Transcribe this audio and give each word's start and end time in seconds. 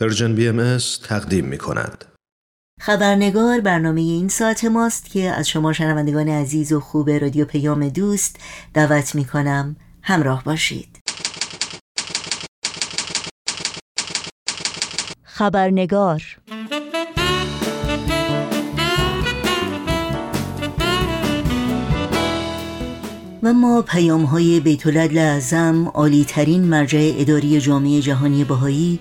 پرژن 0.00 0.34
بی 0.34 0.48
ام 0.48 0.78
تقدیم 1.08 1.44
می 1.44 1.58
کند. 1.58 2.04
خبرنگار 2.80 3.60
برنامه 3.60 4.00
این 4.00 4.28
ساعت 4.28 4.64
ماست 4.64 5.10
که 5.10 5.30
از 5.30 5.48
شما 5.48 5.72
شنوندگان 5.72 6.28
عزیز 6.28 6.72
و 6.72 6.80
خوب 6.80 7.10
رادیو 7.10 7.44
پیام 7.44 7.88
دوست 7.88 8.36
دعوت 8.74 9.14
می 9.14 9.24
کنم 9.24 9.76
همراه 10.02 10.44
باشید. 10.44 10.98
خبرنگار 15.24 16.22
و 23.42 23.52
ما 23.52 23.82
پیام 23.82 24.22
های 24.22 24.60
بیت 24.60 24.86
اعظم 25.16 25.88
عالی 25.88 26.24
ترین 26.24 26.64
مرجع 26.64 27.12
اداری 27.16 27.60
جامعه 27.60 28.00
جهانی 28.00 28.44
بهایی 28.44 29.00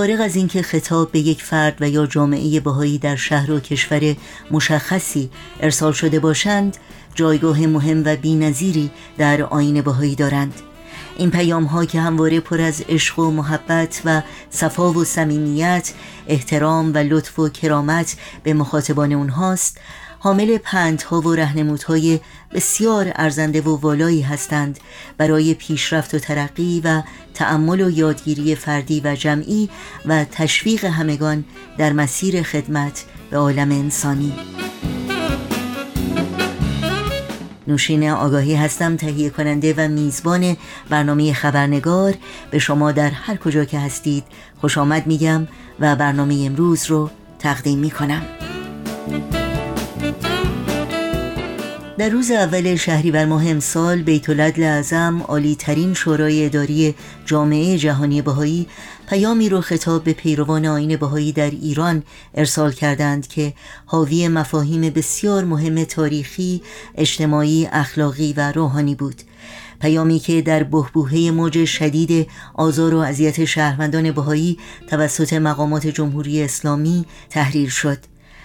فارغ 0.00 0.20
از 0.20 0.36
اینکه 0.36 0.62
خطاب 0.62 1.12
به 1.12 1.18
یک 1.18 1.42
فرد 1.42 1.76
و 1.80 1.88
یا 1.88 2.06
جامعه 2.06 2.60
بهایی 2.60 2.98
در 2.98 3.16
شهر 3.16 3.50
و 3.50 3.60
کشور 3.60 4.16
مشخصی 4.50 5.30
ارسال 5.60 5.92
شده 5.92 6.20
باشند 6.20 6.76
جایگاه 7.14 7.66
مهم 7.66 8.02
و 8.04 8.16
بینظیری 8.16 8.90
در 9.18 9.42
آین 9.42 9.82
بهایی 9.82 10.14
دارند. 10.14 10.54
این 11.18 11.30
پیام 11.30 11.64
ها 11.64 11.84
که 11.84 12.00
همواره 12.00 12.40
پر 12.40 12.60
از 12.60 12.84
عشق 12.88 13.18
و 13.18 13.30
محبت 13.30 14.02
و 14.04 14.22
صفا 14.50 14.92
و 14.92 15.04
صمیمیت 15.04 15.92
احترام 16.28 16.94
و 16.94 16.98
لطف 16.98 17.38
و 17.38 17.48
کرامت 17.48 18.16
به 18.42 18.54
مخاطبان 18.54 19.12
اونهاست 19.12 19.78
حامل 20.22 20.58
پندها 20.58 21.20
و 21.20 21.34
رهنمودهای 21.34 22.20
بسیار 22.54 23.12
ارزنده 23.14 23.60
و 23.60 23.76
والایی 23.76 24.22
هستند. 24.22 24.78
برای 25.18 25.54
پیشرفت 25.54 26.14
و 26.14 26.18
ترقی 26.18 26.80
و 26.84 27.02
تأمل 27.34 27.80
و 27.80 27.90
یادگیری 27.90 28.54
فردی 28.54 29.00
و 29.04 29.16
جمعی 29.16 29.68
و 30.06 30.24
تشویق 30.24 30.84
همگان 30.84 31.44
در 31.78 31.92
مسیر 31.92 32.42
خدمت 32.42 33.04
به 33.30 33.38
عالم 33.38 33.70
انسانی. 33.70 34.32
نوشین 37.66 38.10
آگاهی 38.10 38.54
هستم 38.54 38.96
تهیه 38.96 39.30
کننده 39.30 39.74
و 39.76 39.88
میزبان 39.88 40.56
برنامه 40.88 41.32
خبرنگار. 41.32 42.14
به 42.50 42.58
شما 42.58 42.92
در 42.92 43.10
هر 43.10 43.36
کجا 43.36 43.64
که 43.64 43.78
هستید 43.78 44.24
خوش 44.60 44.78
آمد 44.78 45.06
میگم 45.06 45.48
و 45.80 45.96
برنامه 45.96 46.42
امروز 46.46 46.86
رو 46.86 47.10
تقدیم 47.38 47.78
می‌کنم. 47.78 48.22
در 52.00 52.08
روز 52.08 52.30
اول 52.30 52.76
شهریور 52.76 53.24
ماه 53.24 53.48
امسال 53.48 54.02
بیت 54.02 54.30
العدل 54.30 54.62
اعظم 54.62 55.22
عالی 55.22 55.54
ترین 55.54 55.94
شورای 55.94 56.44
اداری 56.44 56.94
جامعه 57.24 57.78
جهانی 57.78 58.22
بهایی 58.22 58.66
پیامی 59.08 59.48
رو 59.48 59.60
خطاب 59.60 60.04
به 60.04 60.12
پیروان 60.12 60.66
آین 60.66 60.96
بهایی 60.96 61.32
در 61.32 61.50
ایران 61.50 62.02
ارسال 62.34 62.72
کردند 62.72 63.26
که 63.26 63.52
حاوی 63.86 64.28
مفاهیم 64.28 64.80
بسیار 64.80 65.44
مهم 65.44 65.84
تاریخی، 65.84 66.62
اجتماعی، 66.94 67.68
اخلاقی 67.72 68.34
و 68.36 68.52
روحانی 68.52 68.94
بود. 68.94 69.22
پیامی 69.80 70.18
که 70.18 70.42
در 70.42 70.62
بهبوهه 70.62 71.30
موج 71.30 71.64
شدید 71.64 72.28
آزار 72.54 72.94
و 72.94 72.98
اذیت 72.98 73.44
شهروندان 73.44 74.12
بهایی 74.12 74.58
توسط 74.86 75.32
مقامات 75.32 75.86
جمهوری 75.86 76.42
اسلامی 76.42 77.04
تحریر 77.30 77.68
شد 77.68 77.98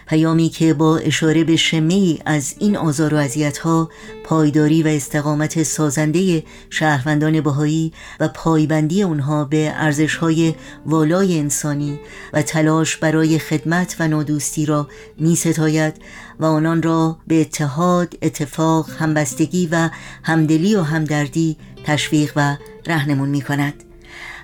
پیامی 0.08 0.50
که 0.50 0.74
با 0.74 0.98
اشاره 0.98 1.44
به 1.44 1.56
شمی 1.56 2.20
از 2.26 2.56
این 2.60 2.78
آزار 2.78 3.14
و 3.14 3.28
ها 3.64 3.90
پایداری 4.24 4.84
و 4.84 4.88
استقامت 4.88 5.64
سازنده 5.64 6.44
شهروندان 6.70 7.42
بهایی 7.42 7.94
و 8.20 8.28
پایبندی 8.28 9.04
اونها 9.04 9.46
به 9.46 9.74
های 10.20 10.56
والای 10.86 11.40
انسانی 11.40 12.00
و 12.34 12.42
تلاش 12.42 12.98
برای 12.98 13.40
خدمت 13.40 13.96
و 14.00 14.08
نادوستی 14.08 14.66
را 14.66 14.88
می 15.18 15.36
ستاید 15.36 15.94
و 16.40 16.46
آنان 16.46 16.82
را 16.82 17.18
به 17.28 17.42
اتحاد، 17.42 18.18
اتفاق، 18.22 18.90
همبستگی 19.00 19.68
و 19.72 19.90
همدلی 20.24 20.76
و 20.76 20.82
همدردی 20.82 21.58
تشویق 21.84 22.32
و 22.36 22.58
رهنمون 22.88 23.30
می 23.30 23.42
کند. 23.42 23.85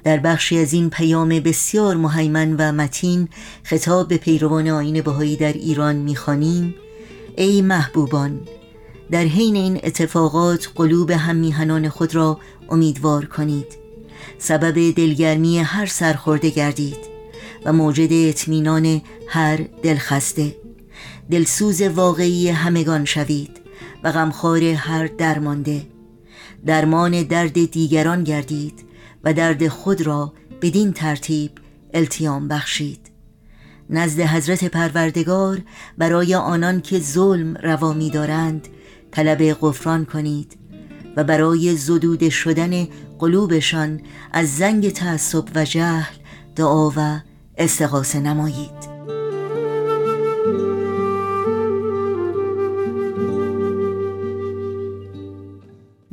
در 0.03 0.17
بخشی 0.17 0.57
از 0.57 0.73
این 0.73 0.89
پیام 0.89 1.29
بسیار 1.29 1.97
مهیمن 1.97 2.56
و 2.57 2.72
متین 2.72 3.29
خطاب 3.63 4.07
به 4.07 4.17
پیروان 4.17 4.67
آین 4.67 5.01
بهایی 5.01 5.35
در 5.35 5.53
ایران 5.53 5.95
می‌خوانیم. 5.95 6.75
ای 7.38 7.62
محبوبان 7.62 8.40
در 9.11 9.23
حین 9.23 9.56
این 9.56 9.79
اتفاقات 9.84 10.69
قلوب 10.75 11.11
هم 11.11 11.35
میهنان 11.35 11.90
خود 11.90 12.16
را 12.16 12.40
امیدوار 12.69 13.25
کنید. 13.25 13.67
سبب 14.38 14.91
دلگرمی 14.91 15.59
هر 15.59 15.85
سرخورده 15.85 16.50
گردید 16.50 16.97
و 17.66 17.73
موجد 17.73 18.13
اطمینان 18.29 19.01
هر 19.28 19.59
دلخسته. 19.84 20.56
دلسوز 21.31 21.81
واقعی 21.81 22.50
همگان 22.50 23.06
شوید 23.06 23.61
و 24.03 24.11
غمخوار 24.11 24.63
هر 24.63 25.07
درمانده. 25.07 25.81
درمان 26.66 27.23
درد 27.23 27.72
دیگران 27.72 28.23
گردید 28.23 28.91
و 29.23 29.33
درد 29.33 29.67
خود 29.67 30.01
را 30.01 30.33
بدین 30.61 30.93
ترتیب 30.93 31.51
التیام 31.93 32.47
بخشید. 32.47 33.11
نزد 33.89 34.19
حضرت 34.19 34.65
پروردگار 34.65 35.61
برای 35.97 36.35
آنان 36.35 36.81
که 36.81 36.99
ظلم 36.99 37.57
روا 37.57 37.93
می 37.93 38.09
دارند 38.09 38.67
طلب 39.11 39.53
غفران 39.53 40.05
کنید 40.05 40.57
و 41.15 41.23
برای 41.23 41.75
زدود 41.75 42.29
شدن 42.29 42.87
قلوبشان 43.19 44.01
از 44.31 44.55
زنگ 44.55 44.89
تعصب 44.89 45.43
و 45.55 45.65
جهل 45.65 46.15
دعا 46.55 46.89
و 46.89 47.21
استغاثه 47.57 48.19
نمایید. 48.19 48.91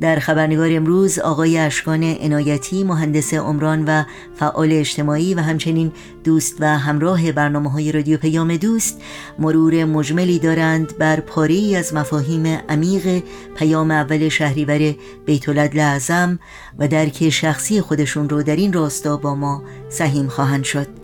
در 0.01 0.19
خبرنگار 0.19 0.69
امروز 0.71 1.19
آقای 1.19 1.57
اشکان 1.57 2.03
عنایتی 2.03 2.83
مهندس 2.83 3.33
عمران 3.33 3.85
و 3.85 4.03
فعال 4.35 4.71
اجتماعی 4.71 5.33
و 5.33 5.39
همچنین 5.39 5.91
دوست 6.23 6.55
و 6.59 6.77
همراه 6.77 7.31
برنامه 7.31 7.71
های 7.71 7.91
رادیو 7.91 8.17
پیام 8.17 8.57
دوست 8.57 9.01
مرور 9.39 9.85
مجملی 9.85 10.39
دارند 10.39 10.97
بر 10.97 11.19
پاری 11.19 11.75
از 11.75 11.93
مفاهیم 11.93 12.45
عمیق 12.69 13.23
پیام 13.55 13.91
اول 13.91 14.29
شهریور 14.29 14.95
بیت 15.25 15.49
اعظم 15.49 16.39
و 16.79 16.87
درک 16.87 17.29
شخصی 17.29 17.81
خودشون 17.81 18.29
رو 18.29 18.43
در 18.43 18.55
این 18.55 18.73
راستا 18.73 19.17
با 19.17 19.35
ما 19.35 19.63
سهیم 19.89 20.27
خواهند 20.27 20.63
شد. 20.63 20.98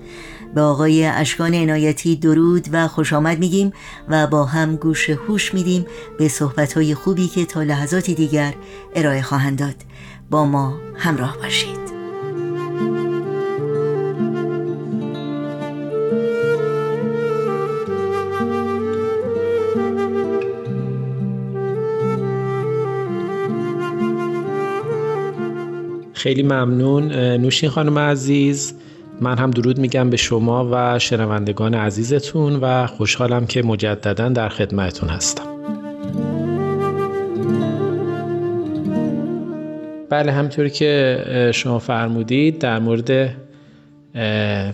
به 0.55 0.61
آقای 0.61 1.05
اشکان 1.05 1.53
عنایتی 1.53 2.15
درود 2.15 2.67
و 2.71 2.87
خوش 2.87 3.13
آمد 3.13 3.39
میگیم 3.39 3.73
و 4.09 4.27
با 4.27 4.45
هم 4.45 4.75
گوش 4.75 5.09
هوش 5.09 5.53
میدیم 5.53 5.85
به 6.17 6.27
صحبتهای 6.27 6.95
خوبی 6.95 7.27
که 7.27 7.45
تا 7.45 7.63
لحظاتی 7.63 8.13
دیگر 8.13 8.53
ارائه 8.95 9.21
خواهند 9.21 9.59
داد. 9.59 9.75
با 10.29 10.45
ما 10.45 10.73
همراه 10.97 11.37
باشید. 11.37 11.85
خیلی 26.13 26.43
ممنون. 26.43 27.11
نوشین 27.13 27.69
خانم 27.69 27.99
عزیز. 27.99 28.73
من 29.21 29.37
هم 29.37 29.51
درود 29.51 29.79
میگم 29.79 30.09
به 30.09 30.17
شما 30.17 30.69
و 30.71 30.99
شنوندگان 30.99 31.73
عزیزتون 31.73 32.55
و 32.55 32.87
خوشحالم 32.87 33.45
که 33.45 33.63
مجددا 33.63 34.29
در 34.29 34.49
خدمتتون 34.49 35.09
هستم. 35.09 35.43
بله 40.09 40.31
همطوری 40.31 40.69
که 40.69 41.51
شما 41.53 41.79
فرمودید 41.79 42.59
در 42.59 42.79
مورد 42.79 43.35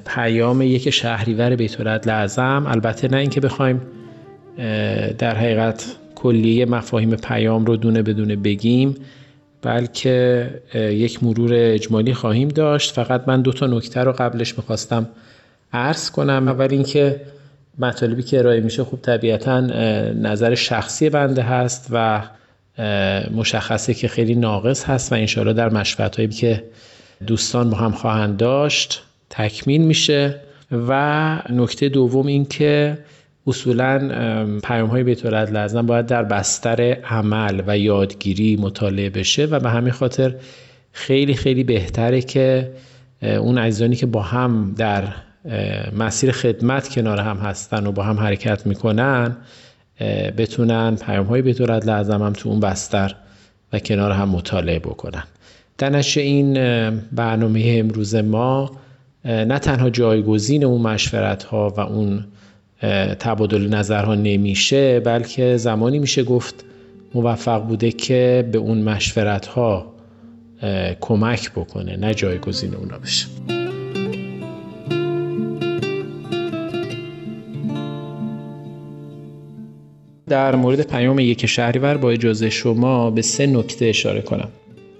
پیام 0.05 0.61
یک 0.61 0.89
شهریور 0.89 1.55
بیت 1.55 2.07
اعظم 2.07 2.65
البته 2.67 3.07
نه 3.07 3.17
اینکه 3.17 3.41
بخوایم 3.41 3.81
در 5.17 5.35
حقیقت 5.35 5.95
کلیه 6.15 6.65
مفاهیم 6.65 7.15
پیام 7.15 7.65
رو 7.65 7.77
دونه 7.77 8.01
بدونه 8.01 8.35
بگیم. 8.35 8.95
بلکه 9.61 10.49
یک 10.75 11.23
مرور 11.23 11.51
اجمالی 11.53 12.13
خواهیم 12.13 12.47
داشت. 12.47 12.93
فقط 12.93 13.23
من 13.27 13.41
دو 13.41 13.51
تا 13.51 13.67
نکته 13.67 13.99
رو 13.99 14.11
قبلش 14.11 14.57
می‌خواستم 14.57 15.09
عرض 15.73 16.11
کنم. 16.11 16.47
اول 16.47 16.67
اینکه 16.71 17.21
مطالبی 17.79 18.23
که 18.23 18.39
ارائه 18.39 18.59
میشه 18.59 18.83
خوب 18.83 19.01
طبیعتا 19.01 19.59
نظر 20.11 20.55
شخصی 20.55 21.09
بنده 21.09 21.41
هست 21.41 21.87
و 21.91 22.23
مشخصه 23.35 23.93
که 23.93 24.07
خیلی 24.07 24.35
ناقص 24.35 24.85
هست 24.85 25.11
و 25.11 25.15
انشاءالله 25.15 25.53
در 25.53 25.69
مشفت 25.69 26.15
هایی 26.15 26.27
که 26.27 26.63
دوستان 27.27 27.69
با 27.69 27.77
هم 27.77 27.91
خواهند 27.91 28.37
داشت 28.37 29.03
تکمیل 29.29 29.81
میشه. 29.81 30.35
و 30.87 31.41
نکته 31.49 31.89
دوم 31.89 32.27
این 32.27 32.45
که 32.45 32.97
اصولا 33.47 34.09
پیام 34.63 34.89
های 34.89 35.03
بیت 35.03 35.25
لازم 35.25 35.85
باید 35.85 36.05
در 36.05 36.23
بستر 36.23 36.81
عمل 37.03 37.61
و 37.67 37.77
یادگیری 37.77 38.55
مطالعه 38.55 39.09
بشه 39.09 39.45
و 39.45 39.59
به 39.59 39.69
همین 39.69 39.93
خاطر 39.93 40.35
خیلی 40.91 41.33
خیلی 41.33 41.63
بهتره 41.63 42.21
که 42.21 42.71
اون 43.21 43.57
عزیزانی 43.57 43.95
که 43.95 44.05
با 44.05 44.21
هم 44.21 44.73
در 44.77 45.03
مسیر 45.97 46.31
خدمت 46.31 46.89
کنار 46.89 47.19
هم 47.19 47.37
هستن 47.37 47.87
و 47.87 47.91
با 47.91 48.03
هم 48.03 48.17
حرکت 48.17 48.67
می‌کنن 48.67 49.37
بتونن 50.37 50.95
پیام 50.95 51.25
های 51.25 51.53
طورت 51.53 51.85
لازم 51.85 52.21
هم 52.21 52.33
تو 52.33 52.49
اون 52.49 52.59
بستر 52.59 53.15
و 53.73 53.79
کنار 53.79 54.11
هم 54.11 54.29
مطالعه 54.29 54.79
بکنن. 54.79 55.23
در 55.77 56.03
این 56.15 56.53
برنامه 57.11 57.75
امروز 57.79 58.15
ما 58.15 58.71
نه 59.25 59.59
تنها 59.59 59.89
جایگزین 59.89 60.63
اون 60.63 60.81
مشورت 60.81 61.43
ها 61.43 61.73
و 61.77 61.79
اون 61.79 62.25
تبادل 63.19 63.67
نظرها 63.67 64.15
نمیشه 64.15 64.99
بلکه 64.99 65.57
زمانی 65.57 65.99
میشه 65.99 66.23
گفت 66.23 66.65
موفق 67.13 67.63
بوده 67.63 67.91
که 67.91 68.49
به 68.51 68.57
اون 68.57 68.81
مشورت 68.81 69.45
ها 69.45 69.93
کمک 71.01 71.51
بکنه 71.51 71.97
نه 71.97 72.13
جایگزین 72.13 72.75
اونا 72.75 72.97
بشه. 72.97 73.27
در 80.27 80.55
مورد 80.55 80.81
پیام 80.81 81.19
یک 81.19 81.45
شهریور 81.45 81.97
با 81.97 82.11
اجازه 82.11 82.49
شما 82.49 83.11
به 83.11 83.21
سه 83.21 83.47
نکته 83.47 83.85
اشاره 83.85 84.21
کنم. 84.21 84.49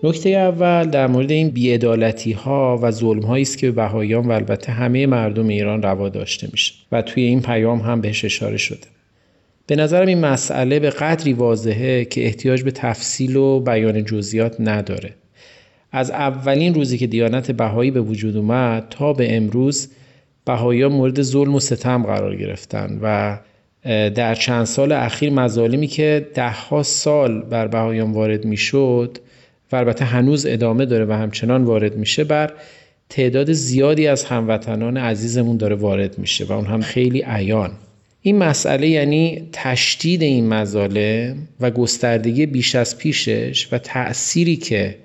نکته 0.04 0.30
اول 0.30 0.86
در 0.90 1.08
مورد 1.08 1.32
این 1.32 1.50
بیعدالتی 1.50 2.32
ها 2.32 2.80
و 2.82 2.92
ظلم 2.92 3.24
هایی 3.24 3.42
است 3.42 3.58
که 3.58 3.72
به 3.72 3.84
و 3.84 4.32
البته 4.32 4.72
همه 4.72 5.06
مردم 5.06 5.48
ایران 5.48 5.82
روا 5.82 6.10
داشته 6.10 6.48
میشه 6.52 6.74
و 6.92 7.02
توی 7.02 7.24
این 7.24 7.42
پیام 7.42 7.80
هم 7.80 8.02
بهش 8.02 8.26
اشاره 8.26 8.58
شده. 8.58 8.88
به 9.68 9.76
نظرم 9.76 10.08
این 10.08 10.20
مسئله 10.20 10.80
به 10.80 10.90
قدری 10.90 11.34
واضحه 11.34 12.06
که 12.06 12.26
احتیاج 12.26 12.64
به 12.64 12.72
تفصیل 12.72 13.36
و 13.36 13.60
بیان 13.60 14.06
جزئیات 14.06 14.56
نداره. 14.60 15.14
از 15.92 16.12
اولین 16.12 16.74
روزی 16.74 16.98
که 16.98 17.08
دیانت 17.08 17.52
بهایی 17.52 17.92
به 17.92 18.02
وجود 18.02 18.38
اومد 18.38 18.88
تا 18.90 19.14
به 19.14 19.36
امروز 19.36 19.90
بهاییان 20.46 20.92
مورد 20.92 21.22
ظلم 21.22 21.56
و 21.56 21.60
ستم 21.60 22.04
قرار 22.04 22.36
گرفتن 22.36 23.00
و 23.02 23.38
در 24.10 24.36
چند 24.36 24.66
سال 24.66 24.92
اخیر 24.92 25.34
مظالمی 25.34 25.88
که 25.88 26.28
دهها 26.34 26.84
سال 26.84 27.42
بر 27.42 27.68
بهایان 27.68 28.12
وارد 28.12 28.46
می‌شد 28.46 29.18
و 29.72 29.76
البته 29.76 30.06
هنوز 30.06 30.46
ادامه 30.46 30.86
داره 30.86 31.06
و 31.06 31.12
همچنان 31.12 31.64
وارد 31.64 31.98
میشه 31.98 32.24
بر 32.24 32.54
تعداد 33.10 33.52
زیادی 33.52 34.08
از 34.08 34.24
هموطنان 34.24 34.98
عزیزمون 34.98 35.58
داره 35.58 35.76
وارد 35.76 36.18
میشه 36.18 36.46
و 36.46 36.52
اون 36.52 36.66
هم 36.66 36.82
خیلی 36.82 37.24
عیان. 37.28 37.72
این 38.22 38.38
مسئله 38.38 38.88
یعنی 38.88 39.50
تشدید 39.52 40.22
این 40.22 40.48
مظالم 40.48 41.36
و 41.60 41.72
گستردگی 41.72 42.46
بیش 42.46 42.76
از 42.76 42.98
پیشش 42.98 43.68
و 43.72 43.78
تأثیری 43.78 44.56
که 44.56 44.96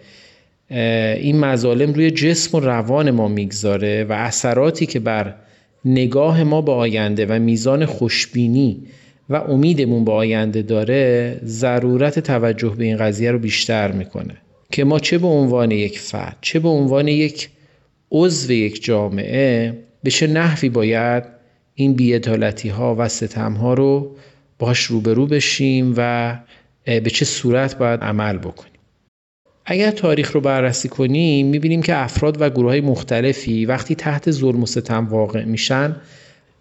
این 1.21 1.41
مظالم 1.41 1.93
روی 1.93 2.11
جسم 2.11 2.59
و 2.59 2.61
روان 2.61 3.11
ما 3.11 3.29
می‌گذاره 3.29 4.05
و 4.05 4.13
اثراتی 4.13 4.87
که 4.87 5.01
بر 5.01 5.35
نگاه 5.85 6.45
ما 6.45 6.63
به 6.63 6.73
آینده 6.73 7.27
و 7.27 7.39
میزان 7.39 7.87
خوشبینی 7.87 8.79
و 9.31 9.35
امیدمون 9.35 10.05
به 10.05 10.13
آینده 10.13 10.63
داره 10.63 11.41
ضرورت 11.45 12.19
توجه 12.19 12.75
به 12.79 12.85
این 12.85 12.97
قضیه 12.97 13.31
رو 13.31 13.39
بیشتر 13.39 13.93
می‌کنه. 13.93 14.35
که 14.71 14.85
ما 14.85 14.99
چه 14.99 15.19
به 15.19 15.27
عنوان 15.27 15.71
یک 15.71 15.99
فرد 15.99 16.37
چه 16.41 16.59
به 16.59 16.69
عنوان 16.69 17.09
یک 17.09 17.49
عضو 18.11 18.53
یک 18.53 18.85
جامعه 18.85 19.79
به 20.03 20.11
چه 20.11 20.27
نحوی 20.27 20.69
باید 20.69 21.25
این 21.75 21.95
بیعدالتی 21.95 22.69
ها 22.69 22.97
و 22.99 23.09
ستم 23.09 23.53
ها 23.53 23.75
رو 23.75 24.17
باش 24.59 24.83
روبرو 24.83 25.27
بشیم 25.27 25.95
و 25.97 26.37
به 26.85 27.11
چه 27.11 27.25
صورت 27.25 27.79
باید 27.79 28.01
عمل 28.01 28.39
بکنیم. 28.39 28.73
اگر 29.65 29.91
تاریخ 29.91 30.33
رو 30.33 30.41
بررسی 30.41 30.89
کنیم 30.89 31.47
می‌بینیم 31.47 31.83
که 31.83 31.97
افراد 31.97 32.41
و 32.41 32.51
گروه 32.51 32.71
های 32.71 32.81
مختلفی 32.81 33.67
وقتی 33.67 33.95
تحت 33.95 34.31
ظلم 34.31 34.63
و 34.63 34.67
ستم 34.67 35.07
واقع 35.07 35.45
میشن 35.45 35.97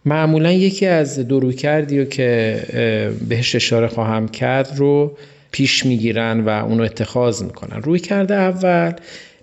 معمولا 0.05 0.51
یکی 0.51 0.85
از 0.85 1.19
دورو 1.19 1.51
کردی 1.51 1.99
رو 1.99 2.05
که 2.05 3.09
بهش 3.29 3.55
اشاره 3.55 3.87
خواهم 3.87 4.27
کرد 4.27 4.73
رو 4.75 5.17
پیش 5.55 5.85
می‌گیرن 5.85 6.39
و 6.39 6.49
اونو 6.49 6.83
اتخاذ 6.83 7.43
می‌کنن. 7.43 7.81
روی 7.81 7.99
کرده 7.99 8.35
اول 8.35 8.91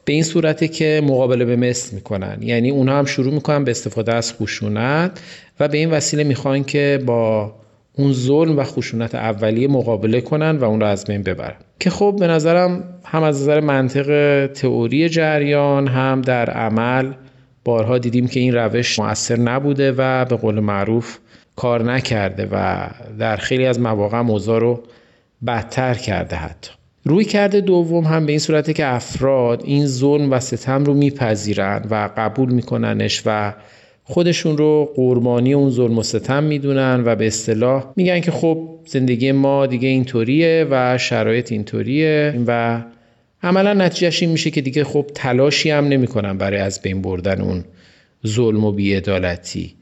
به 0.05 0.13
این 0.13 0.23
صورته 0.23 0.69
که 0.69 1.03
مقابله 1.05 1.45
به 1.45 1.57
مثل 1.57 1.95
می‌کنن. 1.95 2.39
یعنی 2.41 2.71
اونها 2.71 2.99
هم 2.99 3.05
شروع 3.05 3.35
می‌کنن 3.35 3.65
به 3.65 3.71
استفاده 3.71 4.15
از 4.15 4.33
خشونت 4.33 5.21
و 5.61 5.69
به 5.69 5.79
این 5.79 5.91
وسیله 5.91 6.25
می‌خوان 6.25 6.65
که 6.65 7.03
با 7.07 7.55
اون 7.93 8.13
ظلم 8.13 8.59
و 8.59 8.65
خشونت 8.65 9.15
اولیه 9.15 9.69
مقابله 9.69 10.21
کنن 10.21 10.57
و 10.57 10.65
اون 10.65 10.81
رو 10.81 10.87
از 10.87 11.05
بین 11.05 11.23
ببرن. 11.23 11.57
که 11.81 11.91
خب 11.91 12.17
به 12.21 12.27
نظرم 12.27 12.85
هم 13.05 13.23
از 13.23 13.43
نظر 13.43 13.61
منطق 13.61 14.47
تئوری 14.47 15.09
جریان 15.09 15.89
هم 15.89 16.21
در 16.23 16.51
عمل 16.51 17.13
بارها 17.65 17.99
دیدیم 17.99 18.29
که 18.29 18.41
این 18.41 18.55
روش 18.55 18.99
مؤثر 18.99 19.37
نبوده 19.37 19.93
و 19.93 20.25
به 20.25 20.37
قول 20.37 20.61
معروف 20.61 21.19
کار 21.57 21.83
نکرده 21.83 22.49
و 22.53 22.87
در 23.19 23.37
خیلی 23.37 23.67
از 23.67 23.81
مواقع 23.81 24.21
موضوع 24.21 24.59
رو 24.59 24.83
بدتر 25.47 25.95
کرده 25.95 26.37
حتی. 26.37 26.71
روی 27.05 27.25
کرده 27.25 27.61
دوم 27.61 28.05
هم 28.05 28.27
به 28.27 28.33
این 28.33 28.39
صورته 28.39 28.73
که 28.73 28.87
افراد 28.87 29.63
این 29.65 29.87
ظلم 29.87 30.33
و 30.33 30.41
ستم 30.41 30.85
رو 30.85 30.95
میپذیرن 30.95 31.85
و 31.91 32.11
قبول 32.17 32.53
میکننش 32.53 33.23
و 33.27 33.55
خودشون 34.05 34.57
رو 34.57 34.93
قربانی 34.97 35.55
اون 35.55 35.71
ظلم 35.71 35.99
و 35.99 36.03
ستم 36.03 36.45
می‌دونن 36.45 37.03
و 37.07 37.17
به 37.17 37.27
اصطلاح 37.27 37.93
میگن 37.97 38.21
که 38.21 38.31
خب 38.31 38.69
زندگی 38.87 39.33
ما 39.33 39.67
دیگه 39.67 39.89
اینطوریه 39.89 40.67
و 40.71 40.99
شرایط 40.99 41.53
اینطوریه 41.53 42.41
و 42.47 42.83
عملا 43.43 43.73
نتیجهش 43.73 44.23
این 44.23 44.33
میشه 44.33 44.51
که 44.51 44.61
دیگه 44.61 44.85
خب 44.85 45.07
تلاشی 45.15 45.71
هم 45.71 45.89
نمی‌کنن 45.89 46.39
برای 46.39 46.59
از 46.59 46.83
بین 46.83 47.03
بردن 47.03 47.41
اون 47.41 47.65
ظلم 48.27 48.65
و 48.65 48.73
بیعدالتی. 48.73 49.75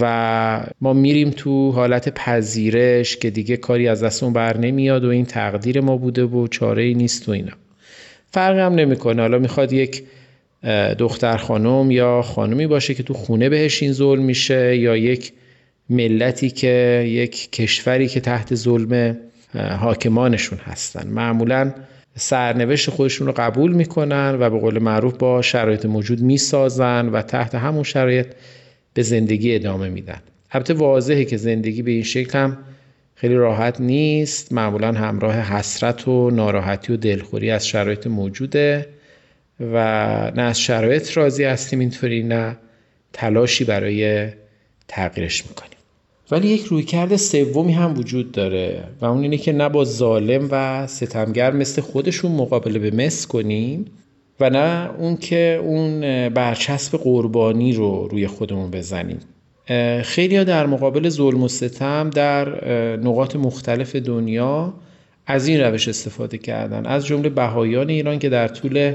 و 0.00 0.66
ما 0.80 0.92
میریم 0.92 1.30
تو 1.30 1.70
حالت 1.70 2.14
پذیرش 2.14 3.16
که 3.16 3.30
دیگه 3.30 3.56
کاری 3.56 3.88
از 3.88 4.02
دستمون 4.02 4.32
بر 4.32 4.56
نمیاد 4.56 5.04
و 5.04 5.08
این 5.08 5.24
تقدیر 5.24 5.80
ما 5.80 5.96
بوده 5.96 6.24
و 6.24 6.48
چاره 6.48 6.82
ای 6.82 6.94
نیست 6.94 7.28
و 7.28 7.32
اینا. 7.32 7.52
فرق 8.30 8.58
هم 8.58 8.74
نمی‌کنه. 8.74 9.22
حالا 9.22 9.38
می‌خواد 9.38 9.72
یک 9.72 10.02
دختر 10.98 11.36
خانم 11.36 11.90
یا 11.90 12.22
خانمی 12.22 12.66
باشه 12.66 12.94
که 12.94 13.02
تو 13.02 13.14
خونه 13.14 13.48
بهش 13.48 13.82
این 13.82 13.92
ظلم 13.92 14.22
میشه 14.22 14.76
یا 14.76 14.96
یک 14.96 15.32
ملتی 15.90 16.50
که 16.50 17.04
یک 17.08 17.50
کشوری 17.50 18.08
که 18.08 18.20
تحت 18.20 18.54
ظلم 18.54 19.16
حاکمانشون 19.80 20.58
هستن. 20.58 21.08
معمولا 21.08 21.72
سرنوشت 22.16 22.90
خودشون 22.90 23.26
رو 23.26 23.32
قبول 23.36 23.72
می‌کنن 23.72 24.36
و 24.40 24.50
به 24.50 24.58
قول 24.58 24.78
معروف 24.78 25.16
با 25.16 25.42
شرایط 25.42 25.86
موجود 25.86 26.20
می‌سازن 26.20 27.08
و 27.08 27.22
تحت 27.22 27.54
همون 27.54 27.82
شرایط 27.82 28.26
به 28.94 29.02
زندگی 29.02 29.54
ادامه 29.54 29.88
میدن. 29.88 30.20
البته 30.50 30.74
واضحه 30.74 31.24
که 31.24 31.36
زندگی 31.36 31.82
به 31.82 31.90
این 31.90 32.02
شکل 32.02 32.38
هم 32.38 32.58
خیلی 33.14 33.34
راحت 33.34 33.80
نیست. 33.80 34.52
معمولا 34.52 34.92
همراه 34.92 35.34
حسرت 35.34 36.08
و 36.08 36.30
ناراحتی 36.30 36.92
و 36.92 36.96
دلخوری 36.96 37.50
از 37.50 37.68
شرایط 37.68 38.06
موجوده 38.06 38.86
و 39.60 39.76
نه 40.36 40.42
از 40.42 40.60
شرایط 40.60 41.16
راضی 41.16 41.44
هستیم 41.44 41.78
اینطوری 41.78 42.22
نه 42.22 42.56
تلاشی 43.12 43.64
برای 43.64 44.28
تغییرش 44.88 45.46
می‌کنیم. 45.46 45.70
ولی 46.30 46.48
یک 46.48 46.64
رویکرد 46.64 47.16
سومی 47.16 47.72
هم 47.72 47.98
وجود 47.98 48.32
داره 48.32 48.84
و 49.00 49.04
اون 49.04 49.22
اینه 49.22 49.36
که 49.36 49.52
نه 49.52 49.68
با 49.68 49.84
ظالم 49.84 50.48
و 50.50 50.86
ستمگر 50.86 51.52
مثل 51.52 51.82
خودشون 51.82 52.32
مقابله 52.32 52.78
به 52.78 52.90
مس 52.90 53.26
کنیم 53.26 53.84
و 54.40 54.50
نه 54.50 54.90
اون 54.98 55.16
که 55.16 55.60
اون 55.62 56.00
برچسب 56.28 56.98
قربانی 56.98 57.72
رو 57.72 58.08
روی 58.08 58.26
خودمون 58.26 58.70
بزنیم. 58.70 59.18
خیلی 60.02 60.44
در 60.44 60.66
مقابل 60.66 61.08
ظلم 61.08 61.42
و 61.42 61.48
ستم 61.48 62.10
در 62.10 62.48
نقاط 62.96 63.36
مختلف 63.36 63.96
دنیا 63.96 64.74
از 65.26 65.48
این 65.48 65.60
روش 65.60 65.88
استفاده 65.88 66.38
کردن. 66.38 66.86
از 66.86 67.06
جمله 67.06 67.28
بهایان 67.28 67.88
ایران 67.88 68.18
که 68.18 68.28
در 68.28 68.48
طول 68.48 68.94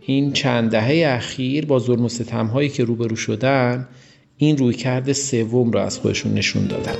این 0.00 0.32
چند 0.32 0.70
دهه 0.70 1.14
اخیر 1.16 1.66
با 1.66 1.78
ظلم 1.78 2.04
و 2.04 2.08
ستم 2.08 2.46
هایی 2.46 2.68
که 2.68 2.84
روبرو 2.84 3.16
شدن 3.16 3.88
این 4.36 4.56
رویکرد 4.56 5.12
سوم 5.12 5.70
را 5.70 5.84
از 5.84 5.98
خودشون 5.98 6.34
نشون 6.34 6.66
دادن. 6.66 6.96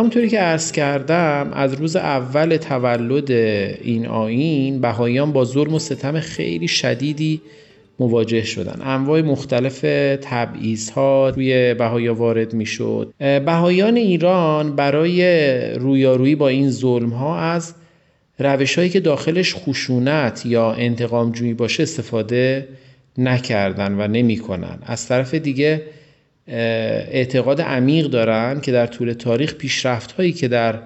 همونطوری 0.00 0.28
که 0.28 0.38
عرض 0.38 0.72
کردم 0.72 1.50
از 1.52 1.74
روز 1.74 1.96
اول 1.96 2.56
تولد 2.56 3.30
این 3.30 4.06
آین 4.06 4.80
بهاییان 4.80 5.32
با 5.32 5.44
ظلم 5.44 5.74
و 5.74 5.78
ستم 5.78 6.20
خیلی 6.20 6.68
شدیدی 6.68 7.40
مواجه 7.98 8.42
شدن. 8.42 8.80
انواع 8.82 9.22
مختلف 9.22 9.80
تبعیض 10.22 10.90
ها 10.90 11.28
روی 11.28 11.74
بهایا 11.74 12.14
وارد 12.14 12.54
می‌شد. 12.54 13.14
بهایان 13.18 13.96
ایران 13.96 14.76
برای 14.76 15.24
رویارویی 15.74 16.34
با 16.34 16.48
این 16.48 16.70
ظلم 16.70 17.10
ها 17.10 17.38
از 17.38 17.74
روش 18.38 18.78
هایی 18.78 18.90
که 18.90 19.00
داخلش 19.00 19.54
خشونت 19.54 20.46
یا 20.46 20.72
انتقام 20.72 21.32
جویی 21.32 21.54
باشه 21.54 21.82
استفاده 21.82 22.68
نکردن 23.18 23.94
و 23.98 24.08
نمی‌کنن. 24.08 24.78
از 24.86 25.08
طرف 25.08 25.34
دیگه 25.34 25.82
اعتقاد 26.50 27.60
عمیق 27.60 28.06
دارن 28.06 28.60
که 28.60 28.72
در 28.72 28.86
طول 28.86 29.12
تاریخ 29.12 29.54
پیشرفت 29.54 30.12
هایی 30.12 30.32
که 30.32 30.48
در 30.48 30.82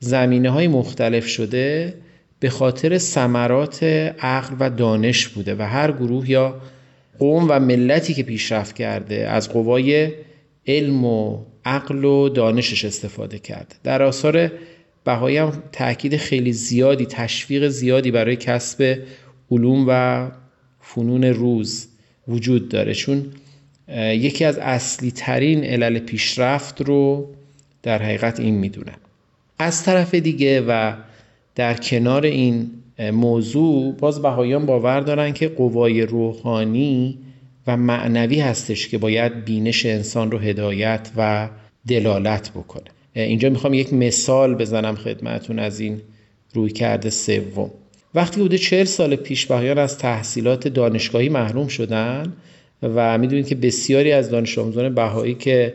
زمینه 0.00 0.50
های 0.50 0.68
مختلف 0.68 1.26
شده 1.26 1.94
به 2.40 2.50
خاطر 2.50 2.98
ثمرات 2.98 3.82
عقل 4.20 4.56
و 4.60 4.70
دانش 4.70 5.28
بوده 5.28 5.54
و 5.54 5.62
هر 5.62 5.92
گروه 5.92 6.30
یا 6.30 6.60
قوم 7.18 7.46
و 7.48 7.60
ملتی 7.60 8.14
که 8.14 8.22
پیشرفت 8.22 8.76
کرده 8.76 9.28
از 9.28 9.48
قوای 9.48 10.12
علم 10.66 11.04
و 11.04 11.44
عقل 11.64 12.04
و 12.04 12.28
دانشش 12.28 12.84
استفاده 12.84 13.38
کرده. 13.38 13.76
در 13.84 14.02
آثار 14.02 14.52
بهایی 15.04 15.36
هم 15.36 15.62
تاکید 15.72 16.16
خیلی 16.16 16.52
زیادی 16.52 17.06
تشویق 17.06 17.68
زیادی 17.68 18.10
برای 18.10 18.36
کسب 18.36 18.98
علوم 19.50 19.84
و 19.88 20.30
فنون 20.80 21.24
روز 21.24 21.88
وجود 22.28 22.68
داره. 22.68 22.94
چون 22.94 23.26
یکی 23.96 24.44
از 24.44 24.58
اصلی 24.58 25.10
ترین 25.10 25.64
علل 25.64 25.98
پیشرفت 25.98 26.82
رو 26.82 27.28
در 27.82 28.02
حقیقت 28.02 28.40
این 28.40 28.54
می‌دونن 28.54 28.96
از 29.58 29.84
طرف 29.84 30.14
دیگه 30.14 30.60
و 30.60 30.92
در 31.54 31.74
کنار 31.74 32.24
این 32.26 32.70
موضوع 33.12 33.94
باز 33.94 34.22
بهاییان 34.22 34.66
باور 34.66 35.00
دارن 35.00 35.32
که 35.32 35.48
قوای 35.48 36.02
روحانی 36.02 37.18
و 37.66 37.76
معنوی 37.76 38.40
هستش 38.40 38.88
که 38.88 38.98
باید 38.98 39.44
بینش 39.44 39.86
انسان 39.86 40.30
رو 40.30 40.38
هدایت 40.38 41.10
و 41.16 41.48
دلالت 41.88 42.50
بکنه. 42.50 42.84
اینجا 43.14 43.50
می‌خوام 43.50 43.74
یک 43.74 43.92
مثال 43.92 44.54
بزنم 44.54 44.94
خدمتون 44.94 45.58
از 45.58 45.80
این 45.80 46.00
روی 46.54 46.70
کرده 46.70 47.10
سوم. 47.10 47.70
وقتی 48.14 48.40
بوده 48.40 48.58
چهل 48.58 48.84
سال 48.84 49.16
پیش 49.16 49.46
بهایان 49.46 49.78
از 49.78 49.98
تحصیلات 49.98 50.68
دانشگاهی 50.68 51.28
محروم 51.28 51.68
شدن 51.68 52.32
و 52.82 53.18
می‌دونید 53.18 53.48
که 53.48 53.54
بسیاری 53.54 54.12
از 54.12 54.30
دانش 54.30 54.58
آموزان 54.58 54.94
بهایی 54.94 55.34
که 55.34 55.74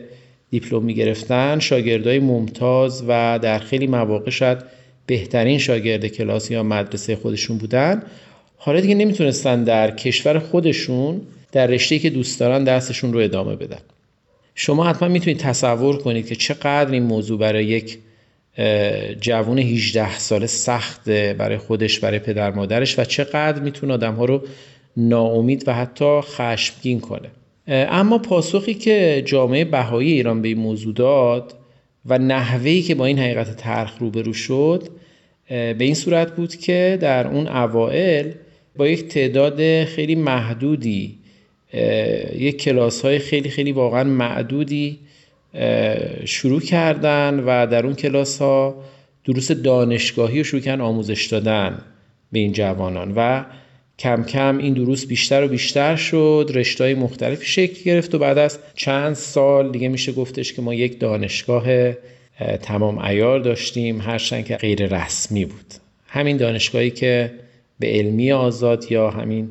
دیپلم 0.50 0.82
می‌گرفتن 0.82 1.58
شاگردای 1.58 2.18
ممتاز 2.18 3.04
و 3.08 3.38
در 3.42 3.58
خیلی 3.58 3.86
مواقع 3.86 4.30
شاید 4.30 4.58
بهترین 5.06 5.58
شاگرد 5.58 6.06
کلاس 6.06 6.50
یا 6.50 6.62
مدرسه 6.62 7.16
خودشون 7.16 7.58
بودن. 7.58 8.02
حالا 8.56 8.80
دیگه 8.80 8.94
نمی‌تونستن 8.94 9.64
در 9.64 9.90
کشور 9.90 10.38
خودشون 10.38 11.20
در 11.52 11.66
رشته 11.66 11.98
که 11.98 12.10
دوست 12.10 12.40
دارن 12.40 12.64
درسشون 12.64 13.12
رو 13.12 13.20
ادامه 13.20 13.56
بدن. 13.56 13.80
شما 14.54 14.84
حتما 14.84 15.08
می‌تونید 15.08 15.38
تصور 15.38 15.98
کنید 15.98 16.26
که 16.26 16.34
چقدر 16.34 16.90
این 16.90 17.02
موضوع 17.02 17.38
برای 17.38 17.64
یک 17.64 17.98
جوون 19.20 19.58
18 19.58 20.18
ساله 20.18 20.46
سخت 20.46 21.08
برای 21.10 21.58
خودش 21.58 21.98
برای 21.98 22.18
پدر 22.18 22.50
مادرش 22.50 22.98
و 22.98 23.04
چقدر 23.04 23.60
می‌تونه 23.62 23.94
آدم 23.94 24.14
ها 24.14 24.24
رو 24.24 24.42
ناامید 24.96 25.68
و 25.68 25.74
حتی 25.74 26.20
خشمگین 26.20 27.00
کنه. 27.00 27.30
اما 27.68 28.18
پاسخی 28.18 28.74
که 28.74 29.22
جامعه 29.26 29.64
بهایی 29.64 30.12
ایران 30.12 30.42
به 30.42 30.48
این 30.48 30.58
موضوع 30.58 30.94
داد 30.94 31.54
و 32.06 32.18
نحوهی 32.18 32.82
که 32.82 32.94
با 32.94 33.06
این 33.06 33.18
حقیقت 33.18 33.56
ترخ 33.56 33.98
روبرو 33.98 34.32
شد 34.32 34.88
به 35.48 35.76
این 35.78 35.94
صورت 35.94 36.36
بود 36.36 36.56
که 36.56 36.98
در 37.00 37.26
اون 37.26 37.48
اوائل 37.48 38.30
با 38.76 38.88
یک 38.88 39.08
تعداد 39.08 39.84
خیلی 39.84 40.14
محدودی 40.14 41.18
یک 42.38 42.62
کلاس 42.62 43.04
های 43.04 43.18
خیلی 43.18 43.48
خیلی 43.48 43.72
واقعا 43.72 44.04
معدودی 44.04 44.98
شروع 46.24 46.60
کردن 46.60 47.40
و 47.46 47.66
در 47.66 47.86
اون 47.86 47.94
کلاس 47.94 48.38
ها 48.38 48.84
دروس 49.24 49.50
دانشگاهی 49.50 50.38
رو 50.38 50.44
شروع 50.44 50.62
کردن 50.62 50.80
آموزش 50.80 51.26
دادن 51.26 51.78
به 52.32 52.38
این 52.38 52.52
جوانان. 52.52 53.12
و 53.16 53.44
کم 53.98 54.24
کم 54.24 54.58
این 54.58 54.74
دروس 54.74 55.06
بیشتر 55.06 55.44
و 55.44 55.48
بیشتر 55.48 55.96
شد. 55.96 56.50
رشتهای 56.54 56.94
مختلفی 56.94 57.46
شکل 57.46 57.82
گرفت 57.84 58.14
و 58.14 58.18
بعد 58.18 58.38
از 58.38 58.58
چند 58.74 59.14
سال 59.14 59.72
دیگه 59.72 59.88
میشه 59.88 60.12
گفتش 60.12 60.52
که 60.52 60.62
ما 60.62 60.74
یک 60.74 61.00
دانشگاه 61.00 61.92
تمام 62.62 62.98
ایار 62.98 63.40
داشتیم 63.40 64.00
هرچند 64.00 64.44
که 64.44 64.56
غیر 64.56 64.86
رسمی 64.86 65.44
بود. 65.44 65.74
همین 66.06 66.36
دانشگاهی 66.36 66.90
که 66.90 67.32
به 67.78 67.86
علمی 67.86 68.32
آزاد 68.32 68.92
یا 68.92 69.10
همین 69.10 69.48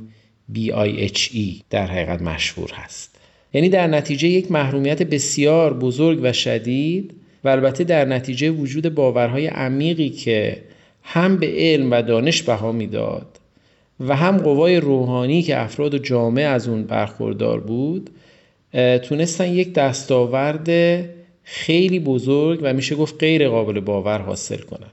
BIHE 0.56 1.64
در 1.70 1.88
حقیقت 1.88 2.22
مشهور 2.22 2.72
هست. 2.74 3.16
یعنی 3.54 3.70
در 3.70 3.88
نتیجه 3.88 4.28
یک 4.28 4.52
محرومیت 4.52 5.04
بسیار 5.04 5.74
بزرگ 5.74 6.20
و 6.22 6.34
شدید 6.34 7.14
و 7.44 7.50
البته 7.50 7.84
در 7.84 8.06
نتیجه 8.06 8.50
وجود 8.50 8.96
باورهای 8.96 9.48
عمیقی 9.48 10.10
که 10.10 10.58
هم 11.04 11.38
به 11.38 11.54
علم 11.58 11.92
و 11.92 12.02
دانش 12.02 12.44
بها 12.44 12.72
می‌داد 12.72 13.40
و 14.08 14.16
هم 14.16 14.38
قوای 14.38 14.80
روحانی 14.80 15.42
که 15.42 15.62
افراد 15.62 15.94
و 15.94 15.98
جامعه 15.98 16.46
از 16.46 16.68
اون 16.68 16.84
برخوردار 16.84 17.60
بود 17.60 18.10
تونستن 19.04 19.48
یک 19.48 19.74
دستاورد 19.74 20.70
خیلی 21.44 22.00
بزرگ 22.00 22.60
و 22.64 22.74
میشه 22.74 22.96
گفت 22.96 23.16
غیر 23.20 23.50
قابل 23.50 23.80
باور 23.80 24.22
حاصل 24.22 24.58
کنن. 24.58 24.90